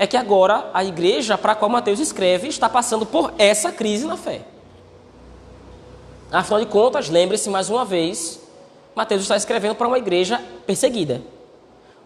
é 0.00 0.06
que 0.06 0.16
agora 0.16 0.70
a 0.72 0.82
igreja 0.82 1.36
para 1.36 1.52
a 1.52 1.54
qual 1.54 1.70
Mateus 1.70 2.00
escreve 2.00 2.48
está 2.48 2.70
passando 2.70 3.04
por 3.04 3.34
essa 3.36 3.70
crise 3.70 4.06
na 4.06 4.16
fé. 4.16 4.40
Afinal 6.32 6.60
de 6.60 6.66
contas, 6.66 7.08
lembre-se 7.08 7.50
mais 7.50 7.68
uma 7.68 7.84
vez, 7.84 8.40
Mateus 8.94 9.22
está 9.22 9.36
escrevendo 9.36 9.74
para 9.74 9.88
uma 9.88 9.98
igreja 9.98 10.40
perseguida. 10.64 11.20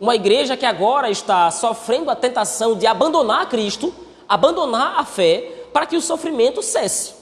Uma 0.01 0.15
igreja 0.15 0.57
que 0.57 0.65
agora 0.65 1.11
está 1.11 1.51
sofrendo 1.51 2.11
a 2.11 2.17
tentação 2.17 2.77
de 2.77 2.87
abandonar 2.87 3.49
Cristo, 3.49 3.95
abandonar 4.29 4.99
a 4.99 5.05
fé, 5.05 5.67
para 5.73 5.87
que 5.87 5.97
o 5.97 6.01
sofrimento 6.01 6.63
cesse. 6.63 7.13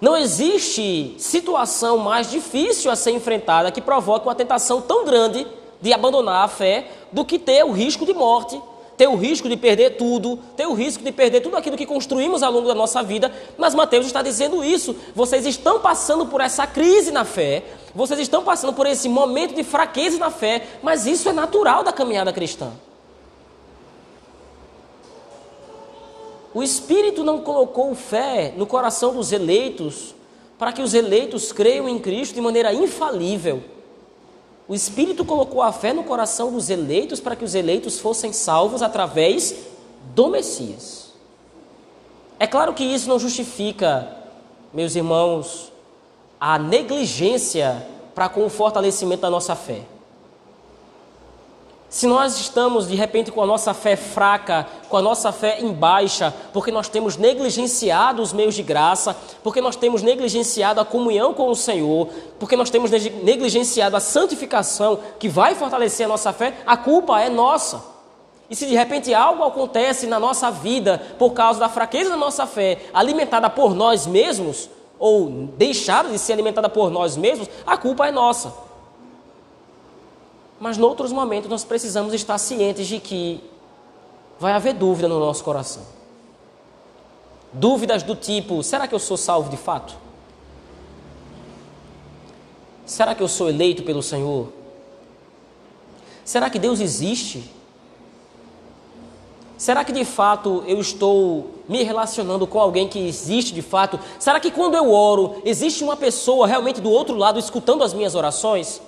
Não 0.00 0.16
existe 0.16 1.14
situação 1.18 1.98
mais 1.98 2.30
difícil 2.30 2.90
a 2.90 2.96
ser 2.96 3.12
enfrentada 3.12 3.70
que 3.70 3.82
provoque 3.82 4.26
uma 4.26 4.34
tentação 4.34 4.80
tão 4.80 5.04
grande 5.04 5.46
de 5.80 5.92
abandonar 5.92 6.44
a 6.44 6.48
fé 6.48 6.88
do 7.12 7.24
que 7.24 7.38
ter 7.38 7.64
o 7.64 7.72
risco 7.72 8.04
de 8.04 8.14
morte, 8.14 8.60
ter 9.00 9.08
o 9.08 9.16
risco 9.16 9.48
de 9.48 9.56
perder 9.56 9.96
tudo, 9.96 10.38
ter 10.54 10.66
o 10.66 10.74
risco 10.74 11.02
de 11.02 11.10
perder 11.10 11.40
tudo 11.40 11.56
aquilo 11.56 11.74
que 11.74 11.86
construímos 11.86 12.42
ao 12.42 12.52
longo 12.52 12.68
da 12.68 12.74
nossa 12.74 13.02
vida. 13.02 13.32
Mas 13.56 13.74
Mateus 13.74 14.04
está 14.04 14.20
dizendo 14.20 14.62
isso. 14.62 14.94
Vocês 15.14 15.46
estão 15.46 15.80
passando 15.80 16.26
por 16.26 16.42
essa 16.42 16.66
crise 16.66 17.10
na 17.10 17.24
fé, 17.24 17.64
vocês 17.94 18.20
estão 18.20 18.44
passando 18.44 18.74
por 18.74 18.84
esse 18.84 19.08
momento 19.08 19.54
de 19.54 19.64
fraqueza 19.64 20.18
na 20.18 20.30
fé, 20.30 20.66
mas 20.82 21.06
isso 21.06 21.30
é 21.30 21.32
natural 21.32 21.82
da 21.82 21.94
caminhada 21.94 22.30
cristã. 22.30 22.72
O 26.52 26.62
Espírito 26.62 27.24
não 27.24 27.40
colocou 27.40 27.94
fé 27.94 28.52
no 28.54 28.66
coração 28.66 29.14
dos 29.14 29.32
eleitos 29.32 30.14
para 30.58 30.74
que 30.74 30.82
os 30.82 30.92
eleitos 30.92 31.52
creiam 31.52 31.88
em 31.88 31.98
Cristo 31.98 32.34
de 32.34 32.42
maneira 32.42 32.70
infalível. 32.74 33.64
O 34.70 34.74
Espírito 34.76 35.24
colocou 35.24 35.62
a 35.62 35.72
fé 35.72 35.92
no 35.92 36.04
coração 36.04 36.52
dos 36.52 36.70
eleitos 36.70 37.18
para 37.18 37.34
que 37.34 37.44
os 37.44 37.56
eleitos 37.56 37.98
fossem 37.98 38.32
salvos 38.32 38.82
através 38.82 39.52
do 40.14 40.28
Messias. 40.28 41.10
É 42.38 42.46
claro 42.46 42.72
que 42.72 42.84
isso 42.84 43.08
não 43.08 43.18
justifica, 43.18 44.16
meus 44.72 44.94
irmãos, 44.94 45.72
a 46.38 46.56
negligência 46.56 47.84
para 48.14 48.28
com 48.28 48.46
o 48.46 48.48
fortalecimento 48.48 49.22
da 49.22 49.28
nossa 49.28 49.56
fé. 49.56 49.82
Se 51.90 52.06
nós 52.06 52.38
estamos 52.38 52.86
de 52.86 52.94
repente 52.94 53.32
com 53.32 53.42
a 53.42 53.46
nossa 53.46 53.74
fé 53.74 53.96
fraca, 53.96 54.64
com 54.88 54.96
a 54.96 55.02
nossa 55.02 55.32
fé 55.32 55.58
em 55.58 55.72
baixa, 55.72 56.32
porque 56.52 56.70
nós 56.70 56.88
temos 56.88 57.16
negligenciado 57.16 58.22
os 58.22 58.32
meios 58.32 58.54
de 58.54 58.62
graça, 58.62 59.16
porque 59.42 59.60
nós 59.60 59.74
temos 59.74 60.00
negligenciado 60.00 60.80
a 60.80 60.84
comunhão 60.84 61.34
com 61.34 61.48
o 61.50 61.56
Senhor, 61.56 62.08
porque 62.38 62.54
nós 62.54 62.70
temos 62.70 62.92
negligenciado 62.92 63.96
a 63.96 64.00
santificação 64.00 65.00
que 65.18 65.28
vai 65.28 65.56
fortalecer 65.56 66.06
a 66.06 66.08
nossa 66.08 66.32
fé, 66.32 66.58
a 66.64 66.76
culpa 66.76 67.20
é 67.20 67.28
nossa. 67.28 67.82
E 68.48 68.54
se 68.54 68.66
de 68.66 68.74
repente 68.76 69.12
algo 69.12 69.42
acontece 69.42 70.06
na 70.06 70.20
nossa 70.20 70.48
vida 70.48 71.02
por 71.18 71.32
causa 71.32 71.58
da 71.58 71.68
fraqueza 71.68 72.10
da 72.10 72.16
nossa 72.16 72.46
fé, 72.46 72.82
alimentada 72.94 73.50
por 73.50 73.74
nós 73.74 74.06
mesmos, 74.06 74.70
ou 74.96 75.28
deixada 75.56 76.08
de 76.08 76.20
ser 76.20 76.34
alimentada 76.34 76.68
por 76.68 76.88
nós 76.88 77.16
mesmos, 77.16 77.48
a 77.66 77.76
culpa 77.76 78.06
é 78.06 78.12
nossa. 78.12 78.69
Mas, 80.60 80.76
noutros 80.76 81.10
momentos, 81.10 81.48
nós 81.48 81.64
precisamos 81.64 82.12
estar 82.12 82.36
cientes 82.36 82.86
de 82.86 83.00
que 83.00 83.42
vai 84.38 84.52
haver 84.52 84.74
dúvida 84.74 85.08
no 85.08 85.18
nosso 85.18 85.42
coração. 85.42 85.82
Dúvidas 87.50 88.02
do 88.02 88.14
tipo: 88.14 88.62
será 88.62 88.86
que 88.86 88.94
eu 88.94 88.98
sou 88.98 89.16
salvo 89.16 89.48
de 89.48 89.56
fato? 89.56 89.96
Será 92.84 93.14
que 93.14 93.22
eu 93.22 93.28
sou 93.28 93.48
eleito 93.48 93.82
pelo 93.82 94.02
Senhor? 94.02 94.48
Será 96.24 96.50
que 96.50 96.58
Deus 96.58 96.78
existe? 96.78 97.50
Será 99.56 99.84
que 99.84 99.92
de 99.92 100.04
fato 100.04 100.62
eu 100.66 100.80
estou 100.80 101.54
me 101.68 101.82
relacionando 101.82 102.46
com 102.46 102.58
alguém 102.58 102.88
que 102.88 102.98
existe 102.98 103.54
de 103.54 103.62
fato? 103.62 103.98
Será 104.18 104.40
que 104.40 104.50
quando 104.50 104.74
eu 104.74 104.92
oro, 104.92 105.40
existe 105.44 105.84
uma 105.84 105.96
pessoa 105.96 106.46
realmente 106.46 106.80
do 106.80 106.90
outro 106.90 107.14
lado 107.16 107.38
escutando 107.38 107.82
as 107.82 107.94
minhas 107.94 108.14
orações? 108.14 108.80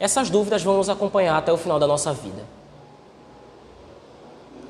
Essas 0.00 0.30
dúvidas 0.30 0.62
vão 0.62 0.78
nos 0.78 0.88
acompanhar 0.88 1.36
até 1.36 1.52
o 1.52 1.58
final 1.58 1.78
da 1.78 1.86
nossa 1.86 2.10
vida. 2.10 2.42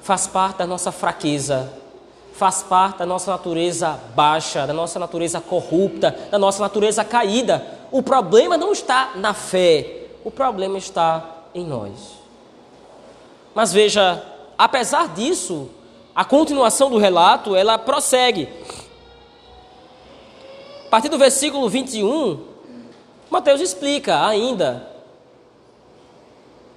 Faz 0.02 0.26
parte 0.26 0.56
da 0.58 0.66
nossa 0.66 0.90
fraqueza, 0.90 1.72
faz 2.34 2.64
parte 2.64 2.99
da 2.99 3.06
nossa 3.06 3.30
natureza 3.30 4.00
baixa, 4.12 4.66
da 4.66 4.72
nossa 4.72 4.99
natureza 4.99 5.40
corrupta, 5.40 6.18
da 6.32 6.38
nossa 6.38 6.60
natureza 6.60 7.04
caída. 7.04 7.64
O 7.92 8.02
problema 8.02 8.56
não 8.56 8.72
está 8.72 9.12
na 9.14 9.32
fé, 9.32 10.08
o 10.25 10.32
problema 10.32 10.76
está 10.76 11.25
em 11.54 11.64
nós. 11.64 11.92
Mas 13.54 13.72
veja, 13.72 14.20
apesar 14.58 15.14
disso, 15.14 15.70
a 16.12 16.25
continuação 16.25 16.90
do 16.90 16.99
relato, 16.99 17.54
ela 17.54 17.78
prossegue. 17.78 18.49
A 20.87 20.90
partir 20.90 21.08
do 21.08 21.18
versículo 21.18 21.68
21, 21.68 22.40
Mateus 23.30 23.60
explica 23.60 24.26
ainda 24.26 24.89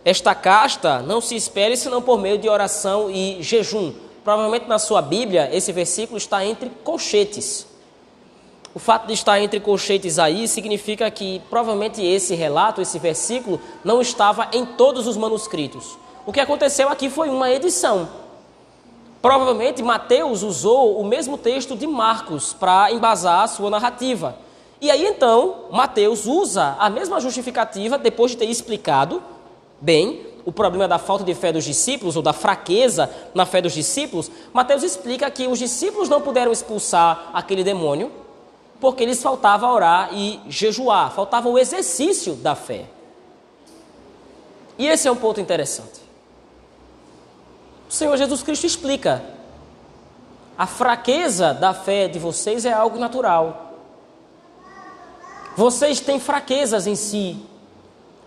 esta 0.06 0.36
casta 0.36 1.00
não 1.00 1.22
se 1.22 1.36
espere 1.36 1.78
senão 1.78 2.02
por 2.02 2.20
meio 2.20 2.38
de 2.38 2.50
oração 2.50 3.10
e 3.10 3.42
jejum. 3.42 3.94
Provavelmente 4.24 4.68
na 4.68 4.78
sua 4.78 5.02
Bíblia 5.02 5.50
esse 5.54 5.72
versículo 5.72 6.18
está 6.18 6.46
entre 6.46 6.70
colchetes. 6.84 7.66
O 8.76 8.80
fato 8.80 9.08
de 9.08 9.14
estar 9.14 9.40
entre 9.40 9.60
colchetes 9.60 10.20
aí 10.20 10.48
significa 10.48 11.10
que 11.10 11.42
provavelmente 11.50 12.04
esse 12.04 12.36
relato, 12.36 12.82
esse 12.82 13.00
versículo, 13.00 13.62
não 13.84 14.02
estava 14.02 14.50
em 14.52 14.66
todos 14.66 15.08
os 15.08 15.16
manuscritos. 15.16 15.98
O 16.26 16.34
que 16.34 16.40
aconteceu 16.40 16.90
aqui 16.90 17.10
foi 17.10 17.30
uma 17.30 17.52
edição. 17.52 18.10
Provavelmente 19.22 19.82
Mateus 19.82 20.44
usou 20.44 21.00
o 21.00 21.06
mesmo 21.06 21.38
texto 21.38 21.78
de 21.78 21.88
Marcos 21.88 22.52
para 22.52 22.92
embasar 22.92 23.44
a 23.44 23.48
sua 23.48 23.70
narrativa. 23.70 24.36
E 24.82 24.92
aí 24.92 25.06
então, 25.06 25.68
Mateus 25.72 26.26
usa 26.26 26.76
a 26.78 26.90
mesma 26.90 27.22
justificativa 27.22 27.98
depois 27.98 28.32
de 28.32 28.38
ter 28.38 28.50
explicado 28.50 29.24
bem 29.84 30.26
o 30.46 30.52
problema 30.52 30.88
da 30.88 30.98
falta 30.98 31.24
de 31.24 31.34
fé 31.34 31.52
dos 31.52 31.64
discípulos, 31.64 32.16
ou 32.16 32.22
da 32.22 32.34
fraqueza 32.34 33.10
na 33.34 33.46
fé 33.46 33.62
dos 33.62 33.74
discípulos, 33.74 34.30
Mateus 34.52 34.84
explica 34.84 35.30
que 35.30 35.48
os 35.48 35.60
discípulos 35.60 36.10
não 36.10 36.22
puderam 36.22 36.52
expulsar 36.52 37.30
aquele 37.34 37.64
demônio 37.64 38.12
porque 38.80 39.06
lhes 39.06 39.22
faltava 39.22 39.72
orar 39.72 40.10
e 40.14 40.42
jejuar, 40.50 41.12
faltava 41.12 41.48
o 41.48 41.58
exercício 41.58 42.36
da 42.36 42.54
fé. 42.54 42.86
E 44.78 44.88
esse 44.88 45.08
é 45.08 45.12
um 45.12 45.16
ponto 45.16 45.40
interessante. 45.40 46.02
O 47.90 47.94
Senhor 47.94 48.18
Jesus 48.18 48.44
Cristo 48.44 48.66
explica: 48.66 49.24
a 50.58 50.68
fraqueza 50.68 51.54
da 51.54 51.74
fé 51.74 52.10
de 52.10 52.20
vocês 52.20 52.66
é 52.66 52.74
algo 52.74 53.00
natural. 53.00 53.74
Vocês 55.56 56.02
têm 56.02 56.20
fraquezas 56.20 56.86
em 56.86 56.96
si, 56.96 57.38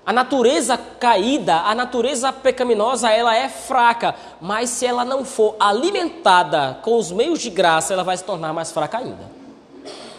a 0.06 0.12
natureza 0.12 0.78
caída, 0.78 1.56
a 1.62 1.74
natureza 1.74 2.32
pecaminosa, 2.32 3.10
ela 3.10 3.34
é 3.34 3.48
fraca, 3.48 4.14
mas 4.40 4.70
se 4.70 4.86
ela 4.86 5.04
não 5.04 5.24
for 5.24 5.56
alimentada 5.58 6.78
com 6.80 6.96
os 6.96 7.10
meios 7.10 7.40
de 7.40 7.50
graça, 7.50 7.92
ela 7.92 8.04
vai 8.04 8.16
se 8.16 8.22
tornar 8.22 8.52
mais 8.52 8.70
fraca 8.70 8.98
ainda. 8.98 9.34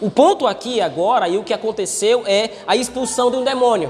O 0.02 0.12
ponto 0.12 0.46
aqui 0.46 0.82
agora 0.82 1.30
e 1.30 1.38
o 1.38 1.44
que 1.44 1.54
aconteceu 1.54 2.24
é 2.28 2.52
a 2.68 2.76
expulsão 2.76 3.32
de 3.32 3.38
um 3.38 3.46
demônio. 3.46 3.90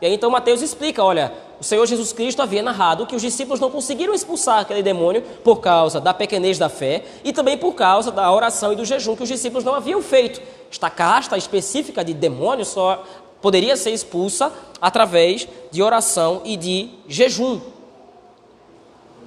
E 0.00 0.06
aí 0.06 0.14
então 0.14 0.30
Mateus 0.30 0.62
explica, 0.62 1.02
olha, 1.02 1.32
o 1.60 1.64
Senhor 1.64 1.86
Jesus 1.86 2.12
Cristo 2.12 2.40
havia 2.40 2.62
narrado 2.62 3.06
que 3.06 3.14
os 3.14 3.22
discípulos 3.22 3.60
não 3.60 3.70
conseguiram 3.70 4.14
expulsar 4.14 4.60
aquele 4.60 4.82
demônio 4.82 5.22
por 5.44 5.60
causa 5.60 6.00
da 6.00 6.14
pequenez 6.14 6.58
da 6.58 6.68
fé 6.68 7.04
e 7.22 7.32
também 7.32 7.58
por 7.58 7.74
causa 7.74 8.10
da 8.10 8.32
oração 8.32 8.72
e 8.72 8.76
do 8.76 8.84
jejum 8.84 9.14
que 9.14 9.22
os 9.22 9.28
discípulos 9.28 9.64
não 9.64 9.74
haviam 9.74 10.02
feito. 10.02 10.40
Esta 10.70 10.88
casta 10.88 11.36
específica 11.36 12.04
de 12.04 12.14
demônio 12.14 12.64
só 12.64 13.04
poderia 13.42 13.76
ser 13.76 13.90
expulsa 13.90 14.52
através 14.80 15.46
de 15.70 15.82
oração 15.82 16.40
e 16.44 16.56
de 16.56 16.88
jejum. 17.08 17.60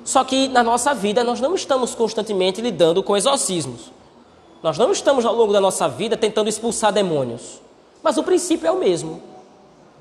Só 0.04 0.24
que 0.24 0.48
na 0.48 0.64
nossa 0.64 0.94
vida 0.94 1.24
nós 1.24 1.42
não 1.42 1.54
estamos 1.54 1.94
constantemente 1.94 2.62
lidando 2.62 3.04
com 3.04 3.18
exorcismos. 3.18 3.92
Nós 4.64 4.78
não 4.78 4.92
estamos 4.92 5.26
ao 5.26 5.36
longo 5.36 5.52
da 5.52 5.60
nossa 5.60 5.88
vida 5.88 6.16
tentando 6.16 6.48
expulsar 6.48 6.92
demônios. 6.92 7.62
Mas 8.02 8.18
o 8.18 8.24
princípio 8.24 8.68
é 8.68 8.72
o 8.72 8.80
mesmo. 8.80 9.22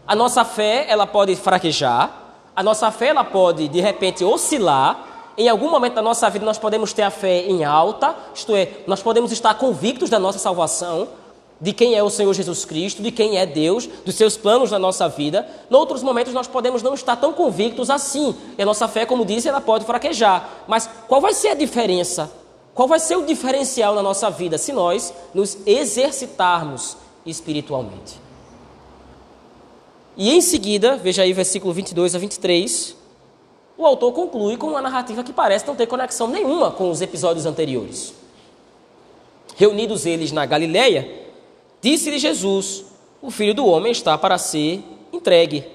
A 0.07 0.15
nossa 0.15 0.45
fé, 0.45 0.87
ela 0.89 1.07
pode 1.07 1.35
fraquejar, 1.35 2.25
a 2.55 2.63
nossa 2.63 2.91
fé 2.91 3.09
ela 3.09 3.25
pode 3.25 3.67
de 3.69 3.81
repente 3.81 4.23
oscilar. 4.23 5.33
Em 5.37 5.49
algum 5.49 5.71
momento 5.71 5.95
da 5.95 6.03
nossa 6.03 6.29
vida 6.31 6.45
nós 6.45 6.59
podemos 6.59 6.93
ter 6.93 7.03
a 7.03 7.11
fé 7.11 7.41
em 7.47 7.65
alta, 7.65 8.15
isto 8.35 8.55
é, 8.55 8.69
nós 8.87 9.03
podemos 9.03 9.33
estar 9.33 9.55
convictos 9.55 10.09
da 10.09 10.19
nossa 10.19 10.39
salvação, 10.39 11.09
de 11.61 11.73
quem 11.73 11.95
é 11.95 12.03
o 12.03 12.11
Senhor 12.11 12.33
Jesus 12.33 12.65
Cristo, 12.65 13.03
de 13.03 13.11
quem 13.11 13.39
é 13.39 13.47
Deus, 13.47 13.87
dos 13.87 14.15
seus 14.15 14.37
planos 14.37 14.71
na 14.71 14.79
nossa 14.79 15.09
vida. 15.09 15.49
Em 15.71 15.75
outros 15.75 16.03
momentos 16.03 16.33
nós 16.33 16.47
podemos 16.47 16.83
não 16.83 16.95
estar 16.95 17.17
tão 17.17 17.33
convictos 17.33 17.91
assim. 17.91 18.35
E 18.59 18.63
a 18.63 18.67
nossa 18.67 18.89
fé, 18.89 19.07
como 19.07 19.25
disse, 19.25 19.49
ela 19.49 19.61
pode 19.61 19.85
fraquejar. 19.85 20.65
Mas 20.67 20.89
qual 21.09 21.21
vai 21.21 21.33
ser 21.33 21.49
a 21.49 21.55
diferença? 21.55 22.31
Qual 22.75 22.89
vai 22.89 22.99
ser 22.99 23.17
o 23.17 23.25
diferencial 23.25 23.95
na 23.95 24.03
nossa 24.03 24.29
vida 24.31 24.59
se 24.59 24.73
nós 24.73 25.15
nos 25.33 25.57
exercitarmos 25.65 26.97
espiritualmente? 27.25 28.21
E 30.17 30.31
em 30.31 30.41
seguida, 30.41 30.97
veja 30.97 31.23
aí 31.23 31.33
versículo 31.33 31.73
22 31.73 32.15
a 32.15 32.19
23, 32.19 32.97
o 33.77 33.85
autor 33.85 34.13
conclui 34.13 34.57
com 34.57 34.69
uma 34.69 34.83
narrativa 34.83 35.25
que 35.25 35.33
parece 35.33 35.67
não 35.67 35.75
ter 35.75 35.87
conexão 35.87 36.29
nenhuma 36.29 36.71
com 36.71 36.91
os 36.91 37.01
episódios 37.01 37.47
anteriores. 37.47 38.15
Reunidos 39.57 40.07
eles 40.07 40.33
na 40.33 40.47
Galileia, 40.47 41.24
Disse-lhe 41.85 42.19
Jesus: 42.19 42.83
O 43.21 43.31
filho 43.31 43.53
do 43.53 43.67
homem 43.67 43.93
está 43.93 44.17
para 44.17 44.39
ser 44.39 44.83
entregue 45.13 45.67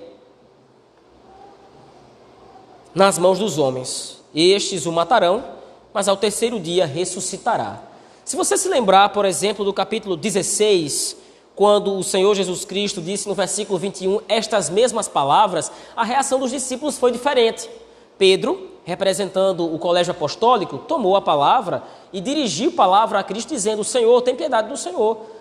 nas 2.95 3.19
mãos 3.19 3.38
dos 3.38 3.60
homens. 3.60 4.19
Estes 4.34 4.88
o 4.88 4.91
matarão, 4.91 5.45
mas 5.93 6.08
ao 6.08 6.17
terceiro 6.17 6.60
dia 6.60 6.88
ressuscitará. 6.88 7.80
Se 8.26 8.36
você 8.36 8.58
se 8.58 8.67
lembrar, 8.67 9.10
por 9.10 9.24
exemplo, 9.24 9.63
do 9.63 9.72
capítulo 9.72 10.17
16, 10.17 11.15
quando 11.56 11.93
o 11.93 12.04
Senhor 12.04 12.34
Jesus 12.34 12.65
Cristo 12.65 13.04
disse 13.04 13.30
no 13.30 13.36
versículo 13.36 13.78
21 13.78 14.22
estas 14.28 14.67
mesmas 14.67 15.08
palavras, 15.08 15.72
a 15.95 16.04
reação 16.04 16.39
dos 16.39 16.50
discípulos 16.50 16.98
foi 16.98 17.12
diferente. 17.12 17.69
Pedro, 18.17 18.72
representando 18.84 19.72
o 19.72 19.78
colégio 19.78 20.10
apostólico, 20.10 20.80
tomou 20.80 21.15
a 21.15 21.22
palavra 21.22 21.84
e 22.12 22.19
dirigiu 22.19 22.72
a 22.72 22.74
palavra 22.74 23.19
a 23.19 23.24
Cristo, 23.24 23.54
dizendo: 23.54 23.84
Senhor, 23.84 24.24
tem 24.24 24.36
piedade 24.36 24.69
do 24.69 24.76
Senhor. 24.76 25.38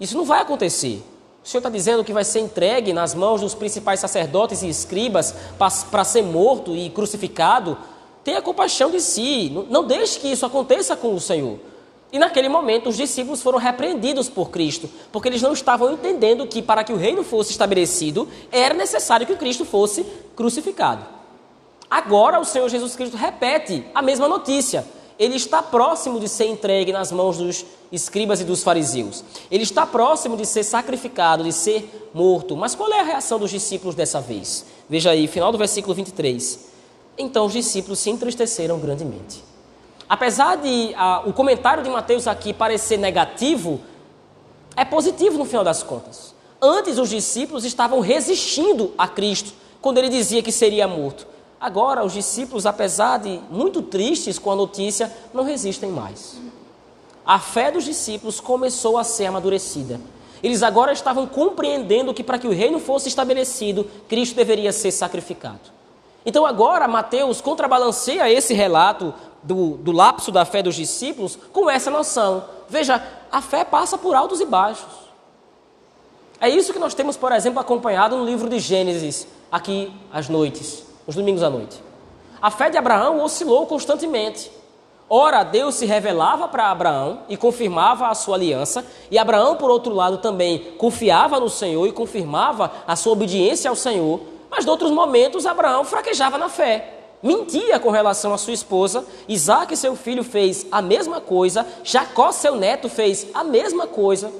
Isso 0.00 0.16
não 0.16 0.24
vai 0.24 0.40
acontecer. 0.40 1.02
O 1.44 1.48
Senhor 1.48 1.60
está 1.60 1.70
dizendo 1.70 2.04
que 2.04 2.12
vai 2.12 2.24
ser 2.24 2.40
entregue 2.40 2.92
nas 2.92 3.14
mãos 3.14 3.40
dos 3.40 3.54
principais 3.54 4.00
sacerdotes 4.00 4.62
e 4.62 4.68
escribas 4.68 5.34
para 5.90 6.04
ser 6.04 6.22
morto 6.22 6.74
e 6.74 6.90
crucificado. 6.90 7.78
Tenha 8.24 8.42
compaixão 8.42 8.90
de 8.90 9.00
si. 9.00 9.50
Não 9.68 9.84
deixe 9.84 10.18
que 10.18 10.28
isso 10.28 10.44
aconteça 10.44 10.96
com 10.96 11.14
o 11.14 11.20
Senhor. 11.20 11.58
E 12.12 12.18
naquele 12.18 12.48
momento 12.48 12.88
os 12.88 12.96
discípulos 12.96 13.40
foram 13.40 13.58
repreendidos 13.58 14.28
por 14.28 14.50
Cristo, 14.50 14.90
porque 15.12 15.28
eles 15.28 15.42
não 15.42 15.52
estavam 15.52 15.92
entendendo 15.92 16.46
que 16.46 16.60
para 16.60 16.82
que 16.82 16.92
o 16.92 16.96
reino 16.96 17.22
fosse 17.22 17.52
estabelecido 17.52 18.28
era 18.50 18.74
necessário 18.74 19.26
que 19.26 19.36
Cristo 19.36 19.64
fosse 19.64 20.04
crucificado. 20.34 21.04
Agora 21.88 22.40
o 22.40 22.44
Senhor 22.44 22.68
Jesus 22.68 22.96
Cristo 22.96 23.16
repete 23.16 23.84
a 23.94 24.02
mesma 24.02 24.28
notícia. 24.28 24.84
Ele 25.20 25.36
está 25.36 25.62
próximo 25.62 26.18
de 26.18 26.26
ser 26.26 26.46
entregue 26.46 26.92
nas 26.92 27.12
mãos 27.12 27.36
dos 27.36 27.66
escribas 27.92 28.40
e 28.40 28.44
dos 28.44 28.62
fariseus. 28.62 29.22
Ele 29.50 29.64
está 29.64 29.84
próximo 29.84 30.34
de 30.34 30.46
ser 30.46 30.64
sacrificado, 30.64 31.44
de 31.44 31.52
ser 31.52 32.08
morto. 32.14 32.56
Mas 32.56 32.74
qual 32.74 32.90
é 32.90 33.00
a 33.00 33.04
reação 33.04 33.38
dos 33.38 33.50
discípulos 33.50 33.94
dessa 33.94 34.18
vez? 34.18 34.64
Veja 34.88 35.10
aí, 35.10 35.26
final 35.26 35.52
do 35.52 35.58
versículo 35.58 35.94
23. 35.94 36.60
Então 37.18 37.44
os 37.44 37.52
discípulos 37.52 37.98
se 37.98 38.08
entristeceram 38.08 38.78
grandemente. 38.78 39.44
Apesar 40.08 40.56
de 40.56 40.94
ah, 40.96 41.22
o 41.26 41.34
comentário 41.34 41.82
de 41.84 41.90
Mateus 41.90 42.26
aqui 42.26 42.54
parecer 42.54 42.96
negativo, 42.96 43.78
é 44.74 44.86
positivo 44.86 45.36
no 45.36 45.44
final 45.44 45.62
das 45.62 45.82
contas. 45.82 46.34
Antes 46.62 46.96
os 46.96 47.10
discípulos 47.10 47.66
estavam 47.66 48.00
resistindo 48.00 48.94
a 48.96 49.06
Cristo 49.06 49.52
quando 49.82 49.98
ele 49.98 50.08
dizia 50.08 50.42
que 50.42 50.50
seria 50.50 50.88
morto. 50.88 51.26
Agora 51.60 52.04
os 52.04 52.12
discípulos, 52.12 52.64
apesar 52.64 53.18
de 53.18 53.40
muito 53.50 53.82
tristes 53.82 54.38
com 54.38 54.50
a 54.50 54.56
notícia, 54.56 55.12
não 55.34 55.44
resistem 55.44 55.90
mais 55.90 56.38
a 57.30 57.38
fé 57.38 57.70
dos 57.70 57.84
discípulos 57.84 58.40
começou 58.40 58.98
a 58.98 59.04
ser 59.04 59.26
amadurecida. 59.26 60.00
Eles 60.42 60.64
agora 60.64 60.92
estavam 60.92 61.28
compreendendo 61.28 62.12
que 62.12 62.24
para 62.24 62.38
que 62.38 62.48
o 62.48 62.52
reino 62.52 62.80
fosse 62.80 63.08
estabelecido, 63.08 63.88
Cristo 64.08 64.34
deveria 64.34 64.72
ser 64.72 64.90
sacrificado. 64.90 65.60
Então 66.26 66.44
agora 66.44 66.88
Mateus 66.88 67.40
contrabalanceia 67.40 68.28
esse 68.28 68.52
relato 68.52 69.14
do, 69.44 69.76
do 69.76 69.92
lapso 69.92 70.32
da 70.32 70.44
fé 70.44 70.60
dos 70.60 70.74
discípulos 70.74 71.38
com 71.52 71.70
essa 71.70 71.88
noção. 71.88 72.44
Veja, 72.68 73.00
a 73.30 73.40
fé 73.40 73.64
passa 73.64 73.96
por 73.96 74.16
altos 74.16 74.40
e 74.40 74.44
baixos. 74.44 75.10
É 76.40 76.48
isso 76.48 76.72
que 76.72 76.80
nós 76.80 76.94
temos, 76.94 77.16
por 77.16 77.30
exemplo, 77.30 77.60
acompanhado 77.60 78.16
no 78.16 78.24
livro 78.24 78.48
de 78.48 78.58
Gênesis, 78.58 79.26
aqui 79.52 79.92
às 80.10 80.28
noites, 80.28 80.82
nos 81.10 81.16
domingos 81.16 81.42
à 81.42 81.50
noite. 81.50 81.82
A 82.40 82.52
fé 82.52 82.70
de 82.70 82.78
Abraão 82.78 83.20
oscilou 83.24 83.66
constantemente. 83.66 84.48
Ora, 85.08 85.42
Deus 85.42 85.74
se 85.74 85.84
revelava 85.84 86.46
para 86.46 86.70
Abraão 86.70 87.22
e 87.28 87.36
confirmava 87.36 88.06
a 88.06 88.14
sua 88.14 88.36
aliança, 88.36 88.86
e 89.10 89.18
Abraão, 89.18 89.56
por 89.56 89.72
outro 89.72 89.92
lado, 89.92 90.18
também 90.18 90.60
confiava 90.78 91.40
no 91.40 91.48
Senhor 91.48 91.84
e 91.88 91.92
confirmava 91.92 92.70
a 92.86 92.94
sua 92.94 93.12
obediência 93.12 93.68
ao 93.68 93.74
Senhor, 93.74 94.20
mas 94.48 94.64
em 94.64 94.70
outros 94.70 94.92
momentos 94.92 95.46
Abraão 95.46 95.82
fraquejava 95.82 96.38
na 96.38 96.48
fé, 96.48 96.94
mentia 97.20 97.80
com 97.80 97.90
relação 97.90 98.32
à 98.32 98.38
sua 98.38 98.52
esposa, 98.52 99.04
Isaac, 99.26 99.76
seu 99.76 99.96
filho, 99.96 100.22
fez 100.22 100.64
a 100.70 100.80
mesma 100.80 101.20
coisa, 101.20 101.66
Jacó, 101.82 102.30
seu 102.30 102.54
neto, 102.54 102.88
fez 102.88 103.26
a 103.34 103.42
mesma 103.42 103.88
coisa. 103.88 104.32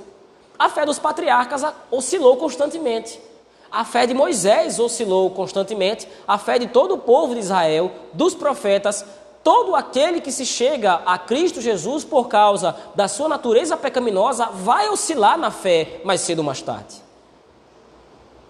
A 0.56 0.68
fé 0.68 0.86
dos 0.86 1.00
patriarcas 1.00 1.64
oscilou 1.90 2.36
constantemente. 2.36 3.29
A 3.70 3.84
fé 3.84 4.06
de 4.06 4.14
Moisés 4.14 4.78
oscilou 4.78 5.30
constantemente, 5.30 6.08
a 6.26 6.36
fé 6.38 6.58
de 6.58 6.66
todo 6.66 6.94
o 6.94 6.98
povo 6.98 7.34
de 7.34 7.40
Israel, 7.40 7.92
dos 8.12 8.34
profetas, 8.34 9.04
Todo 9.42 9.74
aquele 9.74 10.20
que 10.20 10.30
se 10.30 10.44
chega 10.44 11.00
a 11.06 11.16
Cristo 11.16 11.62
Jesus 11.62 12.04
por 12.04 12.28
causa 12.28 12.76
da 12.94 13.08
sua 13.08 13.26
natureza 13.26 13.76
pecaminosa 13.76 14.46
vai 14.46 14.88
oscilar 14.90 15.38
na 15.38 15.50
fé 15.50 16.00
mais 16.04 16.20
cedo 16.20 16.40
ou 16.40 16.44
mais 16.44 16.60
tarde. 16.60 16.96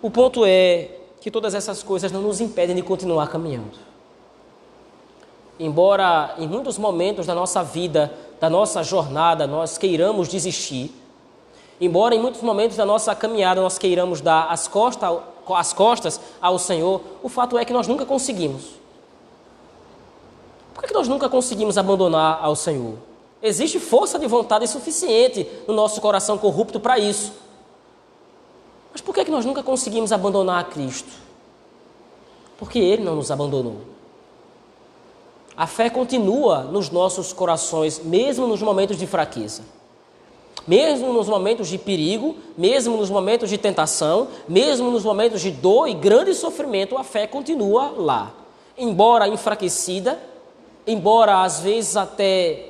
O 0.02 0.10
ponto 0.10 0.44
é 0.44 0.88
que 1.20 1.30
todas 1.30 1.54
essas 1.54 1.82
coisas 1.82 2.10
não 2.10 2.22
nos 2.22 2.40
impedem 2.40 2.74
de 2.74 2.82
continuar 2.82 3.28
caminhando. 3.28 3.78
Embora 5.60 6.34
em 6.38 6.48
muitos 6.48 6.76
momentos 6.76 7.26
da 7.26 7.34
nossa 7.34 7.62
vida, 7.62 8.12
da 8.40 8.50
nossa 8.50 8.82
jornada, 8.82 9.46
nós 9.46 9.78
queiramos 9.78 10.26
desistir, 10.28 10.92
embora 11.80 12.14
em 12.14 12.20
muitos 12.20 12.42
momentos 12.42 12.76
da 12.76 12.84
nossa 12.84 13.14
caminhada 13.14 13.60
nós 13.60 13.78
queiramos 13.78 14.20
dar 14.20 14.48
as 14.50 14.68
costas, 14.68 15.18
as 15.48 15.72
costas 15.72 16.20
ao 16.40 16.58
Senhor, 16.58 17.00
o 17.22 17.28
fato 17.28 17.56
é 17.58 17.64
que 17.64 17.72
nós 17.72 17.88
nunca 17.88 18.04
conseguimos. 18.04 18.80
Por 20.74 20.84
que 20.84 20.92
nós 20.92 21.08
nunca 21.08 21.28
conseguimos 21.28 21.76
abandonar 21.76 22.38
ao 22.42 22.54
Senhor? 22.54 22.94
Existe 23.42 23.78
força 23.78 24.18
de 24.18 24.26
vontade 24.26 24.66
suficiente 24.66 25.48
no 25.66 25.74
nosso 25.74 26.00
coração 26.00 26.36
corrupto 26.36 26.78
para 26.78 26.98
isso. 26.98 27.32
Mas 28.92 29.00
por 29.00 29.14
que 29.14 29.30
nós 29.30 29.44
nunca 29.44 29.62
conseguimos 29.62 30.12
abandonar 30.12 30.60
a 30.60 30.64
Cristo? 30.64 31.10
Porque 32.58 32.78
Ele 32.78 33.02
não 33.02 33.16
nos 33.16 33.30
abandonou. 33.30 33.78
A 35.56 35.66
fé 35.66 35.90
continua 35.90 36.62
nos 36.62 36.90
nossos 36.90 37.32
corações, 37.32 37.98
mesmo 37.98 38.46
nos 38.46 38.62
momentos 38.62 38.96
de 38.96 39.06
fraqueza. 39.06 39.62
Mesmo 40.70 41.12
nos 41.12 41.26
momentos 41.26 41.66
de 41.66 41.76
perigo, 41.76 42.36
mesmo 42.56 42.96
nos 42.96 43.10
momentos 43.10 43.50
de 43.50 43.58
tentação, 43.58 44.28
mesmo 44.48 44.88
nos 44.92 45.02
momentos 45.02 45.40
de 45.40 45.50
dor 45.50 45.88
e 45.88 45.94
grande 45.94 46.32
sofrimento, 46.32 46.96
a 46.96 47.02
fé 47.02 47.26
continua 47.26 47.92
lá. 47.96 48.32
Embora 48.78 49.26
enfraquecida, 49.26 50.16
embora 50.86 51.42
às 51.42 51.58
vezes 51.58 51.96
até 51.96 52.68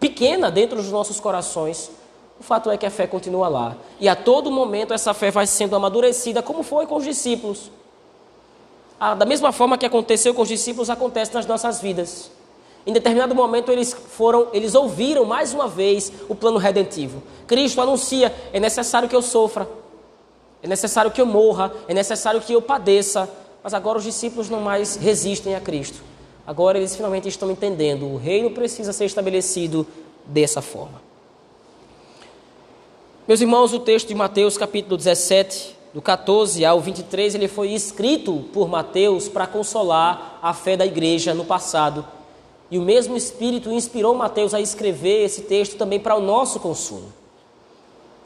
pequena 0.00 0.50
dentro 0.50 0.78
dos 0.78 0.90
nossos 0.90 1.20
corações, 1.20 1.88
o 2.40 2.42
fato 2.42 2.68
é 2.68 2.76
que 2.76 2.84
a 2.84 2.90
fé 2.90 3.06
continua 3.06 3.46
lá. 3.46 3.76
E 4.00 4.08
a 4.08 4.16
todo 4.16 4.50
momento 4.50 4.92
essa 4.92 5.14
fé 5.14 5.30
vai 5.30 5.46
sendo 5.46 5.76
amadurecida, 5.76 6.42
como 6.42 6.64
foi 6.64 6.84
com 6.84 6.96
os 6.96 7.04
discípulos. 7.04 7.70
Ah, 8.98 9.14
da 9.14 9.24
mesma 9.24 9.52
forma 9.52 9.78
que 9.78 9.86
aconteceu 9.86 10.34
com 10.34 10.42
os 10.42 10.48
discípulos, 10.48 10.90
acontece 10.90 11.32
nas 11.32 11.46
nossas 11.46 11.80
vidas. 11.80 12.28
Em 12.86 12.92
determinado 12.92 13.34
momento 13.34 13.72
eles 13.72 13.92
foram, 13.92 14.48
eles 14.52 14.74
ouviram 14.76 15.24
mais 15.24 15.52
uma 15.52 15.66
vez 15.66 16.12
o 16.28 16.34
plano 16.36 16.56
redentivo. 16.56 17.20
Cristo 17.46 17.80
anuncia: 17.80 18.32
é 18.52 18.60
necessário 18.60 19.08
que 19.08 19.16
eu 19.16 19.22
sofra, 19.22 19.68
é 20.62 20.68
necessário 20.68 21.10
que 21.10 21.20
eu 21.20 21.26
morra, 21.26 21.72
é 21.88 21.92
necessário 21.92 22.40
que 22.40 22.52
eu 22.52 22.62
padeça. 22.62 23.28
Mas 23.62 23.74
agora 23.74 23.98
os 23.98 24.04
discípulos 24.04 24.48
não 24.48 24.60
mais 24.60 24.94
resistem 24.94 25.56
a 25.56 25.60
Cristo. 25.60 26.00
Agora 26.46 26.78
eles 26.78 26.94
finalmente 26.94 27.28
estão 27.28 27.50
entendendo, 27.50 28.06
o 28.06 28.16
reino 28.16 28.52
precisa 28.52 28.92
ser 28.92 29.06
estabelecido 29.06 29.84
dessa 30.24 30.62
forma. 30.62 31.02
Meus 33.26 33.40
irmãos, 33.40 33.72
o 33.72 33.80
texto 33.80 34.06
de 34.06 34.14
Mateus 34.14 34.56
capítulo 34.56 34.96
17, 34.96 35.76
do 35.92 36.00
14 36.00 36.64
ao 36.64 36.80
23, 36.80 37.34
ele 37.34 37.48
foi 37.48 37.72
escrito 37.72 38.44
por 38.52 38.68
Mateus 38.68 39.28
para 39.28 39.48
consolar 39.48 40.38
a 40.40 40.54
fé 40.54 40.76
da 40.76 40.86
igreja 40.86 41.34
no 41.34 41.44
passado. 41.44 42.06
E 42.70 42.78
o 42.78 42.82
mesmo 42.82 43.16
Espírito 43.16 43.70
inspirou 43.70 44.14
Mateus 44.14 44.54
a 44.54 44.60
escrever 44.60 45.24
esse 45.24 45.42
texto 45.42 45.76
também 45.76 46.00
para 46.00 46.16
o 46.16 46.20
nosso 46.20 46.58
consolo. 46.58 47.12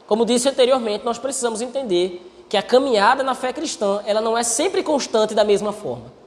Como 0.07 0.25
disse 0.25 0.49
anteriormente, 0.49 1.05
nós 1.05 1.17
precisamos 1.17 1.61
entender 1.61 2.27
que 2.49 2.57
a 2.57 2.63
caminhada 2.63 3.23
na 3.23 3.35
fé 3.35 3.53
cristã, 3.53 4.01
ela 4.05 4.19
não 4.19 4.37
é 4.37 4.43
sempre 4.43 4.83
constante 4.83 5.33
da 5.33 5.43
mesma 5.43 5.71
forma 5.71 6.21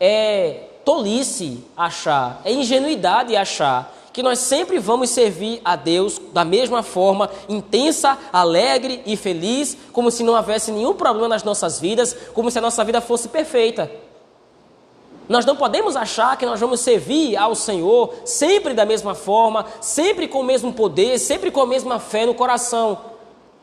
é 0.00 0.62
tolice 0.82 1.62
achar, 1.76 2.40
é 2.42 2.50
ingenuidade 2.50 3.36
achar 3.36 3.94
que 4.12 4.22
nós 4.22 4.40
sempre 4.40 4.78
vamos 4.78 5.10
servir 5.10 5.60
a 5.64 5.76
Deus 5.76 6.20
da 6.32 6.44
mesma 6.44 6.82
forma, 6.82 7.30
intensa, 7.48 8.18
alegre 8.32 9.02
e 9.06 9.16
feliz, 9.16 9.76
como 9.92 10.10
se 10.10 10.24
não 10.24 10.34
houvesse 10.34 10.72
nenhum 10.72 10.94
problema 10.94 11.28
nas 11.28 11.44
nossas 11.44 11.78
vidas, 11.78 12.16
como 12.34 12.50
se 12.50 12.58
a 12.58 12.62
nossa 12.62 12.82
vida 12.82 13.00
fosse 13.00 13.28
perfeita. 13.28 13.88
Nós 15.30 15.46
não 15.46 15.54
podemos 15.54 15.94
achar 15.94 16.36
que 16.36 16.44
nós 16.44 16.58
vamos 16.58 16.80
servir 16.80 17.36
ao 17.36 17.54
Senhor 17.54 18.12
sempre 18.24 18.74
da 18.74 18.84
mesma 18.84 19.14
forma, 19.14 19.64
sempre 19.80 20.26
com 20.26 20.40
o 20.40 20.44
mesmo 20.44 20.72
poder, 20.72 21.20
sempre 21.20 21.52
com 21.52 21.60
a 21.60 21.66
mesma 21.66 22.00
fé 22.00 22.26
no 22.26 22.34
coração. 22.34 22.98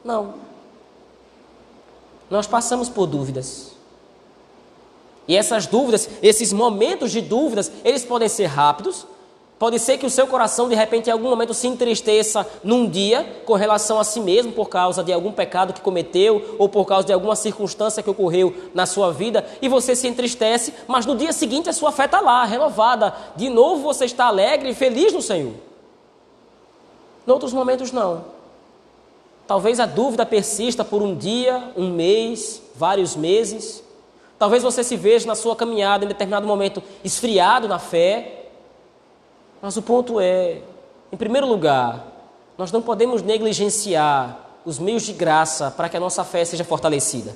Não. 0.01 0.36
Nós 2.30 2.47
passamos 2.47 2.88
por 2.88 3.06
dúvidas. 3.06 3.73
E 5.27 5.36
essas 5.36 5.67
dúvidas, 5.67 6.10
esses 6.23 6.53
momentos 6.53 7.12
de 7.12 7.19
dúvidas, 7.19 7.69
eles 7.84 8.06
podem 8.06 8.30
ser 8.30 8.45
rápidos, 8.45 9.06
Pode 9.60 9.80
ser 9.80 9.98
que 9.98 10.06
o 10.06 10.10
seu 10.10 10.28
coração 10.28 10.70
de 10.70 10.76
repente 10.76 11.08
em 11.08 11.12
algum 11.12 11.30
momento 11.30 11.54
se 11.54 11.67
entristeça 11.67 12.46
num 12.63 12.88
dia 12.88 13.41
com 13.43 13.56
relação 13.56 14.00
a 14.00 14.04
si 14.04 14.20
mesmo 14.20 14.52
por 14.52 14.70
causa 14.70 15.04
de 15.04 15.12
algum 15.12 15.32
pecado 15.32 15.74
que 15.74 15.82
cometeu 15.82 16.56
ou 16.60 16.70
por 16.70 16.86
causa 16.86 17.08
de 17.08 17.13
alguma 17.13 17.36
circunstância 17.36 18.04
que 18.04 18.10
ocorreu 18.10 18.54
na 18.76 18.86
sua 18.86 19.12
vida 19.12 19.43
e 19.60 19.67
você 19.67 19.96
se 19.96 20.08
entristece, 20.08 20.74
mas 20.88 21.08
no 21.08 21.15
dia 21.15 21.34
seguinte 21.34 21.70
a 21.70 21.74
sua 21.74 21.91
fé 21.91 22.06
está 22.06 22.22
lá, 22.22 22.46
renovada. 22.46 23.15
De 23.36 23.50
novo 23.50 23.82
você 23.82 24.06
está 24.06 24.26
alegre 24.26 24.70
e 24.70 24.76
feliz 24.76 25.12
no 25.12 25.24
Senhor. 25.24 25.54
Em 27.28 27.32
outros 27.32 27.52
momentos 27.52 27.91
não. 27.91 28.26
Talvez 29.48 29.80
a 29.80 29.88
dúvida 29.88 30.24
persista 30.24 30.86
por 30.86 31.02
um 31.02 31.15
dia, 31.15 31.72
um 31.76 31.89
mês, 31.89 32.62
vários 32.76 33.15
meses. 33.15 33.84
Talvez 34.38 34.62
você 34.62 34.84
se 34.84 34.96
veja 34.96 35.26
na 35.26 35.34
sua 35.34 35.56
caminhada 35.56 36.06
em 36.06 36.08
determinado 36.08 36.46
momento 36.46 36.84
esfriado 37.04 37.67
na 37.67 37.80
fé 37.80 38.37
mas 39.67 39.75
o 39.75 39.82
ponto 39.82 40.17
é, 40.21 40.62
em 41.12 41.17
primeiro 41.17 41.45
lugar, 41.45 42.08
nós 42.58 42.71
não 42.71 42.82
podemos 42.82 43.21
negligenciar 43.21 44.39
os 44.63 44.80
meios 44.80 45.03
de 45.03 45.12
graça 45.12 45.69
para 45.69 45.89
que 45.89 45.97
a 45.97 45.99
nossa 45.99 46.23
fé 46.23 46.45
seja 46.45 46.63
fortalecida. 46.63 47.36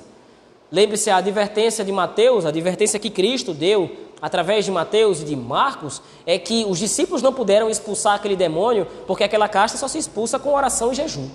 Lembre-se 0.70 1.10
a 1.10 1.18
advertência 1.18 1.84
de 1.84 1.92
Mateus, 1.92 2.46
a 2.46 2.48
advertência 2.48 2.98
que 2.98 3.10
Cristo 3.10 3.52
deu 3.52 3.94
através 4.22 4.64
de 4.64 4.70
Mateus 4.70 5.20
e 5.20 5.26
de 5.26 5.36
Marcos, 5.36 6.00
é 6.24 6.38
que 6.38 6.64
os 6.66 6.78
discípulos 6.78 7.20
não 7.20 7.34
puderam 7.34 7.68
expulsar 7.68 8.14
aquele 8.14 8.34
demônio 8.34 8.86
porque 9.06 9.24
aquela 9.24 9.46
casta 9.46 9.76
só 9.76 9.86
se 9.86 9.98
expulsa 9.98 10.38
com 10.38 10.54
oração 10.54 10.90
e 10.90 10.94
jejum. 10.94 11.28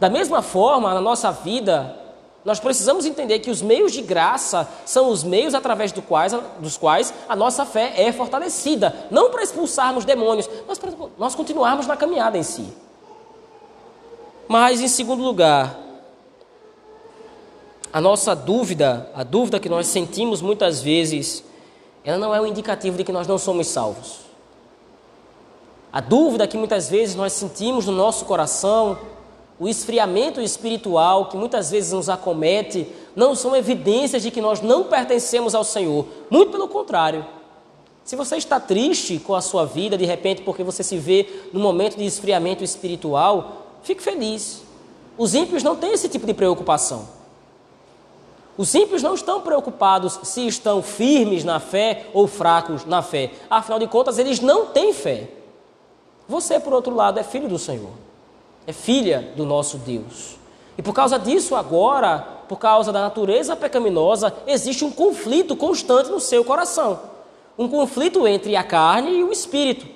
Da 0.00 0.10
mesma 0.10 0.42
forma, 0.42 0.92
na 0.92 1.00
nossa 1.00 1.30
vida, 1.30 1.96
nós 2.44 2.58
precisamos 2.58 3.06
entender 3.06 3.38
que 3.38 3.50
os 3.50 3.62
meios 3.62 3.92
de 3.92 4.02
graça 4.02 4.68
são 4.84 5.08
os 5.08 5.22
meios 5.22 5.54
através 5.54 5.92
do 5.92 6.02
quais, 6.02 6.32
dos 6.58 6.76
quais 6.76 7.14
a 7.28 7.36
nossa 7.36 7.64
fé 7.64 7.94
é 7.96 8.12
fortalecida. 8.12 9.06
Não 9.10 9.30
para 9.30 9.44
expulsarmos 9.44 10.04
demônios, 10.04 10.50
mas 10.66 10.78
para 10.78 10.92
nós 11.16 11.36
continuarmos 11.36 11.86
na 11.86 11.96
caminhada 11.96 12.36
em 12.36 12.42
si. 12.42 12.66
Mas, 14.48 14.80
em 14.80 14.88
segundo 14.88 15.22
lugar, 15.22 15.78
a 17.92 18.00
nossa 18.00 18.34
dúvida, 18.34 19.08
a 19.14 19.22
dúvida 19.22 19.60
que 19.60 19.68
nós 19.68 19.86
sentimos 19.86 20.42
muitas 20.42 20.82
vezes, 20.82 21.44
ela 22.04 22.18
não 22.18 22.34
é 22.34 22.40
um 22.40 22.46
indicativo 22.46 22.96
de 22.96 23.04
que 23.04 23.12
nós 23.12 23.28
não 23.28 23.38
somos 23.38 23.68
salvos. 23.68 24.22
A 25.92 26.00
dúvida 26.00 26.48
que 26.48 26.56
muitas 26.56 26.88
vezes 26.88 27.14
nós 27.14 27.34
sentimos 27.34 27.86
no 27.86 27.92
nosso 27.92 28.24
coração, 28.24 28.98
o 29.62 29.68
esfriamento 29.68 30.40
espiritual 30.40 31.26
que 31.26 31.36
muitas 31.36 31.70
vezes 31.70 31.92
nos 31.92 32.08
acomete, 32.08 32.84
não 33.14 33.32
são 33.32 33.54
evidências 33.54 34.20
de 34.20 34.28
que 34.28 34.40
nós 34.40 34.60
não 34.60 34.82
pertencemos 34.82 35.54
ao 35.54 35.62
Senhor. 35.62 36.04
Muito 36.28 36.50
pelo 36.50 36.66
contrário. 36.66 37.24
Se 38.02 38.16
você 38.16 38.34
está 38.34 38.58
triste 38.58 39.20
com 39.20 39.36
a 39.36 39.40
sua 39.40 39.64
vida, 39.64 39.96
de 39.96 40.04
repente, 40.04 40.42
porque 40.42 40.64
você 40.64 40.82
se 40.82 40.98
vê 40.98 41.44
num 41.52 41.60
momento 41.60 41.96
de 41.96 42.04
esfriamento 42.04 42.64
espiritual, 42.64 43.78
fique 43.84 44.02
feliz. 44.02 44.64
Os 45.16 45.32
ímpios 45.32 45.62
não 45.62 45.76
têm 45.76 45.92
esse 45.92 46.08
tipo 46.08 46.26
de 46.26 46.34
preocupação. 46.34 47.08
Os 48.58 48.74
ímpios 48.74 49.00
não 49.00 49.14
estão 49.14 49.42
preocupados 49.42 50.18
se 50.24 50.44
estão 50.44 50.82
firmes 50.82 51.44
na 51.44 51.60
fé 51.60 52.06
ou 52.12 52.26
fracos 52.26 52.84
na 52.84 53.00
fé. 53.00 53.30
Afinal 53.48 53.78
de 53.78 53.86
contas, 53.86 54.18
eles 54.18 54.40
não 54.40 54.66
têm 54.66 54.92
fé. 54.92 55.28
Você, 56.28 56.58
por 56.58 56.72
outro 56.72 56.92
lado, 56.92 57.20
é 57.20 57.22
filho 57.22 57.46
do 57.46 57.60
Senhor 57.60 57.92
é 58.66 58.72
filha 58.72 59.32
do 59.36 59.44
nosso 59.44 59.78
Deus. 59.78 60.36
E 60.76 60.82
por 60.82 60.94
causa 60.94 61.18
disso, 61.18 61.54
agora, 61.54 62.26
por 62.48 62.58
causa 62.58 62.92
da 62.92 63.00
natureza 63.00 63.56
pecaminosa, 63.56 64.34
existe 64.46 64.84
um 64.84 64.90
conflito 64.90 65.56
constante 65.56 66.10
no 66.10 66.20
seu 66.20 66.44
coração. 66.44 67.00
Um 67.58 67.68
conflito 67.68 68.26
entre 68.26 68.56
a 68.56 68.64
carne 68.64 69.10
e 69.18 69.24
o 69.24 69.32
espírito. 69.32 69.86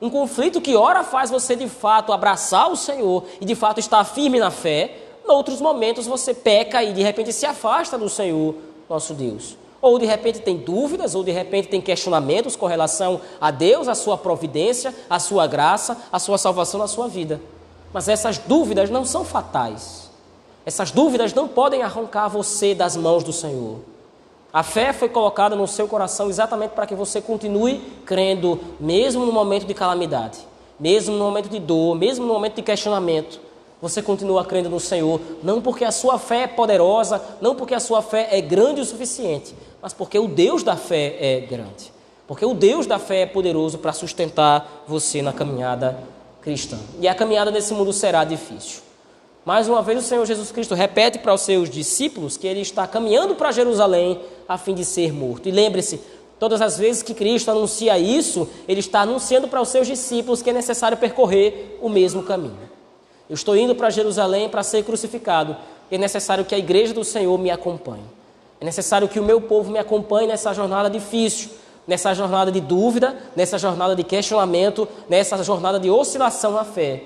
Um 0.00 0.10
conflito 0.10 0.60
que, 0.60 0.74
ora, 0.74 1.04
faz 1.04 1.30
você 1.30 1.54
de 1.54 1.68
fato 1.68 2.12
abraçar 2.12 2.70
o 2.70 2.76
Senhor 2.76 3.24
e 3.40 3.44
de 3.44 3.54
fato 3.54 3.78
estar 3.78 4.04
firme 4.04 4.38
na 4.38 4.50
fé, 4.50 4.96
em 5.26 5.30
outros 5.30 5.60
momentos 5.60 6.06
você 6.06 6.34
peca 6.34 6.82
e 6.82 6.92
de 6.92 7.02
repente 7.02 7.32
se 7.32 7.46
afasta 7.46 7.96
do 7.96 8.08
Senhor, 8.08 8.54
nosso 8.88 9.14
Deus. 9.14 9.56
Ou 9.80 9.98
de 9.98 10.06
repente 10.06 10.40
tem 10.40 10.56
dúvidas, 10.56 11.14
ou 11.14 11.22
de 11.22 11.30
repente 11.30 11.68
tem 11.68 11.80
questionamentos 11.80 12.56
com 12.56 12.66
relação 12.66 13.20
a 13.40 13.50
Deus, 13.50 13.86
a 13.86 13.94
sua 13.94 14.18
providência, 14.18 14.94
a 15.08 15.18
sua 15.18 15.46
graça, 15.46 15.96
a 16.10 16.18
sua 16.18 16.38
salvação 16.38 16.80
na 16.80 16.86
sua 16.86 17.06
vida. 17.06 17.40
Mas 17.94 18.08
essas 18.08 18.38
dúvidas 18.38 18.90
não 18.90 19.04
são 19.04 19.24
fatais. 19.24 20.10
Essas 20.66 20.90
dúvidas 20.90 21.32
não 21.32 21.46
podem 21.46 21.84
arrancar 21.84 22.26
você 22.26 22.74
das 22.74 22.96
mãos 22.96 23.22
do 23.22 23.32
Senhor. 23.32 23.78
A 24.52 24.64
fé 24.64 24.92
foi 24.92 25.08
colocada 25.08 25.54
no 25.54 25.68
seu 25.68 25.86
coração 25.86 26.28
exatamente 26.28 26.72
para 26.72 26.86
que 26.86 26.94
você 26.94 27.20
continue 27.20 27.80
crendo, 28.04 28.58
mesmo 28.80 29.24
no 29.24 29.32
momento 29.32 29.64
de 29.64 29.74
calamidade, 29.74 30.40
mesmo 30.78 31.14
no 31.14 31.22
momento 31.24 31.48
de 31.48 31.60
dor, 31.60 31.94
mesmo 31.94 32.26
no 32.26 32.34
momento 32.34 32.56
de 32.56 32.62
questionamento. 32.62 33.40
Você 33.80 34.02
continua 34.02 34.44
crendo 34.44 34.68
no 34.68 34.80
Senhor, 34.80 35.20
não 35.40 35.62
porque 35.62 35.84
a 35.84 35.92
sua 35.92 36.18
fé 36.18 36.42
é 36.42 36.46
poderosa, 36.48 37.22
não 37.40 37.54
porque 37.54 37.74
a 37.74 37.80
sua 37.80 38.02
fé 38.02 38.28
é 38.32 38.40
grande 38.40 38.80
o 38.80 38.84
suficiente, 38.84 39.54
mas 39.80 39.92
porque 39.92 40.18
o 40.18 40.26
Deus 40.26 40.64
da 40.64 40.76
fé 40.76 41.16
é 41.20 41.40
grande. 41.40 41.92
Porque 42.26 42.44
o 42.44 42.54
Deus 42.54 42.86
da 42.86 42.98
fé 42.98 43.20
é 43.20 43.26
poderoso 43.26 43.78
para 43.78 43.92
sustentar 43.92 44.84
você 44.88 45.22
na 45.22 45.32
caminhada 45.32 45.96
cristã. 46.44 46.78
E 47.00 47.08
a 47.08 47.14
caminhada 47.14 47.50
nesse 47.50 47.72
mundo 47.72 47.92
será 47.92 48.22
difícil. 48.22 48.82
Mais 49.46 49.66
uma 49.66 49.82
vez, 49.82 49.98
o 49.98 50.06
Senhor 50.06 50.24
Jesus 50.26 50.52
Cristo 50.52 50.74
repete 50.74 51.18
para 51.18 51.32
os 51.32 51.40
seus 51.40 51.70
discípulos 51.70 52.36
que 52.36 52.46
ele 52.46 52.60
está 52.60 52.86
caminhando 52.86 53.34
para 53.34 53.50
Jerusalém 53.50 54.20
a 54.46 54.58
fim 54.58 54.74
de 54.74 54.84
ser 54.84 55.12
morto. 55.12 55.48
E 55.48 55.52
lembre-se, 55.52 56.00
todas 56.38 56.60
as 56.60 56.78
vezes 56.78 57.02
que 57.02 57.14
Cristo 57.14 57.50
anuncia 57.50 57.98
isso, 57.98 58.48
ele 58.68 58.80
está 58.80 59.00
anunciando 59.00 59.48
para 59.48 59.60
os 59.60 59.68
seus 59.68 59.86
discípulos 59.86 60.42
que 60.42 60.50
é 60.50 60.52
necessário 60.52 60.98
percorrer 60.98 61.78
o 61.80 61.88
mesmo 61.88 62.22
caminho. 62.22 62.74
Eu 63.28 63.34
estou 63.34 63.56
indo 63.56 63.74
para 63.74 63.88
Jerusalém 63.88 64.48
para 64.48 64.62
ser 64.62 64.84
crucificado, 64.84 65.56
e 65.90 65.94
é 65.94 65.98
necessário 65.98 66.44
que 66.44 66.54
a 66.54 66.58
igreja 66.58 66.92
do 66.92 67.04
Senhor 67.04 67.38
me 67.38 67.50
acompanhe. 67.50 68.04
É 68.60 68.64
necessário 68.64 69.08
que 69.08 69.18
o 69.18 69.24
meu 69.24 69.40
povo 69.40 69.70
me 69.70 69.78
acompanhe 69.78 70.28
nessa 70.28 70.52
jornada 70.52 70.90
difícil 70.90 71.50
nessa 71.86 72.14
jornada 72.14 72.50
de 72.50 72.60
dúvida, 72.60 73.16
nessa 73.36 73.58
jornada 73.58 73.94
de 73.94 74.02
questionamento, 74.02 74.88
nessa 75.08 75.42
jornada 75.42 75.78
de 75.78 75.90
oscilação 75.90 76.52
na 76.52 76.64
fé. 76.64 77.04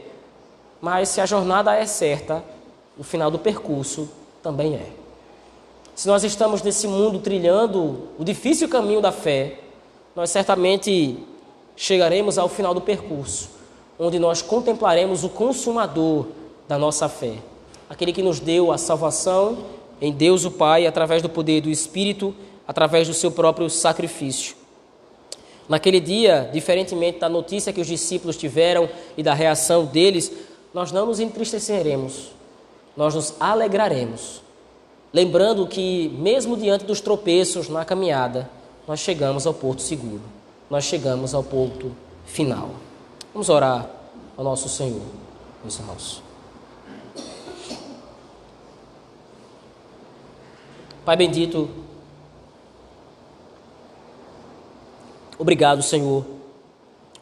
Mas 0.81 1.09
se 1.09 1.21
a 1.21 1.27
jornada 1.27 1.75
é 1.75 1.87
certa, 1.87 2.43
o 2.99 3.03
final 3.03 3.31
do 3.31 3.39
percurso 3.39 4.09
também 4.43 4.75
é. 4.75 4.91
Se 5.95 6.07
nós 6.07 6.23
estamos 6.23 6.63
nesse 6.63 6.87
mundo 6.87 7.19
trilhando 7.19 8.09
o 8.19 8.25
difícil 8.25 8.69
caminho 8.69 9.01
da 9.01 9.11
fé, 9.11 9.59
nós 10.15 10.31
certamente 10.31 11.19
chegaremos 11.75 12.39
ao 12.39 12.49
final 12.49 12.73
do 12.73 12.81
percurso, 12.81 13.51
onde 13.99 14.19
nós 14.19 14.43
contemplaremos 14.43 15.25
o 15.25 15.29
consumador 15.29 16.27
da 16.69 16.79
nossa 16.79 17.09
fé, 17.09 17.35
aquele 17.91 18.13
que 18.13 18.23
nos 18.23 18.39
deu 18.39 18.71
a 18.71 18.79
salvação 18.79 19.59
em 20.01 20.13
Deus 20.13 20.45
o 20.45 20.51
Pai 20.51 20.87
através 20.87 21.23
do 21.23 21.29
poder 21.29 21.61
do 21.61 21.71
Espírito, 21.71 22.35
através 22.67 23.09
do 23.09 23.15
seu 23.15 23.31
próprio 23.31 23.69
sacrifício. 23.69 24.58
Naquele 25.69 26.01
dia, 26.01 26.49
diferentemente 26.53 27.19
da 27.19 27.29
notícia 27.29 27.73
que 27.73 27.81
os 27.81 27.87
discípulos 27.87 28.37
tiveram 28.37 28.89
e 29.17 29.23
da 29.23 29.35
reação 29.35 29.85
deles, 29.85 30.33
nós 30.73 30.93
não 30.93 31.07
nos 31.07 31.21
entristeceremos, 31.21 32.31
nós 32.97 33.15
nos 33.15 33.35
alegraremos, 33.39 34.41
lembrando 35.13 35.67
que, 35.67 36.09
mesmo 36.19 36.57
diante 36.57 36.85
dos 36.85 37.01
tropeços 37.01 37.69
na 37.69 37.85
caminhada, 37.85 38.49
nós 38.87 39.01
chegamos 39.01 39.47
ao 39.47 39.53
porto 39.53 39.83
seguro, 39.83 40.23
nós 40.71 40.85
chegamos 40.85 41.35
ao 41.35 41.43
porto 41.43 41.93
final. 42.25 42.71
Vamos 43.35 43.51
orar 43.51 43.91
ao 44.37 44.45
nosso 44.45 44.69
Senhor, 44.69 45.03
meus 45.63 45.79
irmãos. 45.79 46.23
Pai 51.05 51.17
bendito, 51.17 51.71
Obrigado, 55.39 55.83
Senhor, 55.83 56.25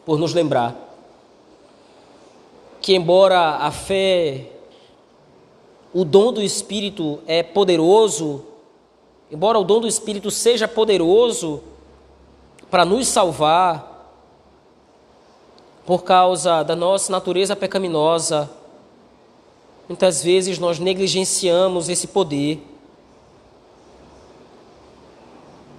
por 0.03 0.17
nos 0.17 0.33
lembrar 0.33 0.75
que, 2.81 2.95
embora 2.95 3.57
a 3.57 3.69
fé, 3.69 4.45
o 5.93 6.03
dom 6.03 6.33
do 6.33 6.41
Espírito 6.41 7.19
é 7.27 7.43
poderoso, 7.43 8.43
embora 9.31 9.59
o 9.59 9.63
dom 9.63 9.81
do 9.81 9.87
Espírito 9.87 10.31
seja 10.31 10.67
poderoso 10.67 11.61
para 12.71 12.83
nos 12.83 13.07
salvar, 13.07 13.95
por 15.85 16.03
causa 16.03 16.63
da 16.63 16.75
nossa 16.75 17.11
natureza 17.11 17.55
pecaminosa, 17.55 18.49
muitas 19.87 20.23
vezes 20.23 20.57
nós 20.57 20.79
negligenciamos 20.79 21.87
esse 21.87 22.07
poder. 22.07 22.61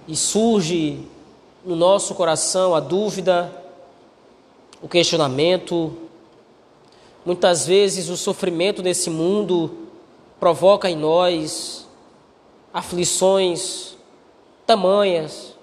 E 0.07 0.15
surge 0.15 1.05
no 1.63 1.75
nosso 1.75 2.15
coração 2.15 2.73
a 2.73 2.79
dúvida, 2.79 3.51
o 4.81 4.87
questionamento. 4.87 5.95
Muitas 7.25 7.67
vezes 7.67 8.09
o 8.09 8.17
sofrimento 8.17 8.81
desse 8.81 9.09
mundo 9.09 9.89
provoca 10.39 10.89
em 10.89 10.95
nós 10.95 11.87
aflições 12.73 13.97
tamanhas 14.65 15.53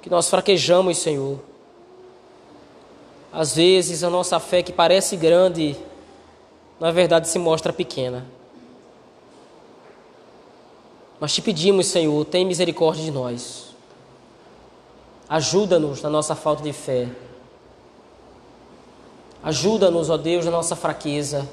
que 0.00 0.10
nós 0.10 0.28
fraquejamos, 0.28 0.98
Senhor. 0.98 1.40
Às 3.32 3.56
vezes 3.56 4.04
a 4.04 4.10
nossa 4.10 4.38
fé 4.38 4.62
que 4.62 4.72
parece 4.72 5.16
grande, 5.16 5.74
na 6.78 6.92
verdade 6.92 7.26
se 7.26 7.38
mostra 7.38 7.72
pequena. 7.72 8.24
Mas 11.18 11.34
te 11.34 11.42
pedimos, 11.42 11.86
Senhor, 11.86 12.24
tem 12.26 12.44
misericórdia 12.44 13.02
de 13.02 13.10
nós. 13.10 13.73
Ajuda-nos 15.28 16.02
na 16.02 16.10
nossa 16.10 16.34
falta 16.34 16.62
de 16.62 16.72
fé. 16.72 17.08
Ajuda-nos, 19.42 20.10
ó 20.10 20.16
Deus, 20.16 20.44
na 20.44 20.50
nossa 20.50 20.74
fraqueza. 20.74 21.48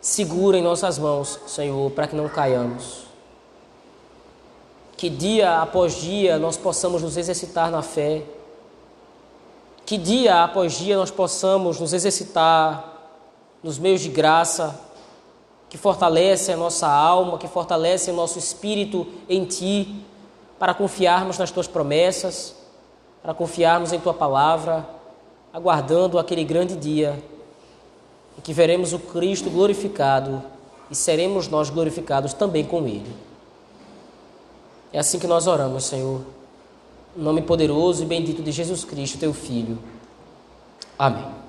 Segura 0.00 0.56
em 0.56 0.62
nossas 0.62 0.98
mãos, 0.98 1.40
Senhor, 1.46 1.90
para 1.90 2.06
que 2.06 2.16
não 2.16 2.28
caiamos. 2.28 3.06
Que 4.96 5.10
dia 5.10 5.60
após 5.60 6.00
dia 6.00 6.38
nós 6.38 6.56
possamos 6.56 7.02
nos 7.02 7.16
exercitar 7.16 7.70
na 7.70 7.82
fé. 7.82 8.22
Que 9.84 9.98
dia 9.98 10.42
após 10.42 10.78
dia 10.78 10.96
nós 10.96 11.10
possamos 11.10 11.78
nos 11.78 11.92
exercitar 11.92 12.94
nos 13.62 13.78
meios 13.78 14.00
de 14.00 14.08
graça, 14.08 14.78
que 15.68 15.76
fortalece 15.76 16.52
a 16.52 16.56
nossa 16.56 16.88
alma, 16.88 17.36
que 17.36 17.48
fortalece 17.48 18.10
o 18.10 18.14
nosso 18.14 18.38
espírito 18.38 19.06
em 19.28 19.44
Ti, 19.44 20.04
para 20.58 20.74
confiarmos 20.74 21.38
nas 21.38 21.50
Tuas 21.50 21.66
promessas, 21.66 22.54
para 23.22 23.34
confiarmos 23.34 23.92
em 23.92 24.00
Tua 24.00 24.14
palavra, 24.14 24.86
aguardando 25.52 26.18
aquele 26.18 26.44
grande 26.44 26.76
dia 26.76 27.22
em 28.38 28.40
que 28.40 28.52
veremos 28.52 28.92
o 28.92 28.98
Cristo 28.98 29.50
glorificado 29.50 30.42
e 30.90 30.94
seremos 30.94 31.48
nós 31.48 31.70
glorificados 31.70 32.32
também 32.32 32.64
com 32.64 32.86
Ele. 32.86 33.16
É 34.92 34.98
assim 34.98 35.18
que 35.18 35.26
nós 35.26 35.46
oramos, 35.46 35.84
Senhor. 35.84 36.22
Em 37.16 37.22
nome 37.22 37.42
poderoso 37.42 38.02
e 38.02 38.06
bendito 38.06 38.42
de 38.42 38.52
Jesus 38.52 38.84
Cristo, 38.84 39.18
Teu 39.18 39.32
Filho. 39.32 39.78
Amém. 40.98 41.45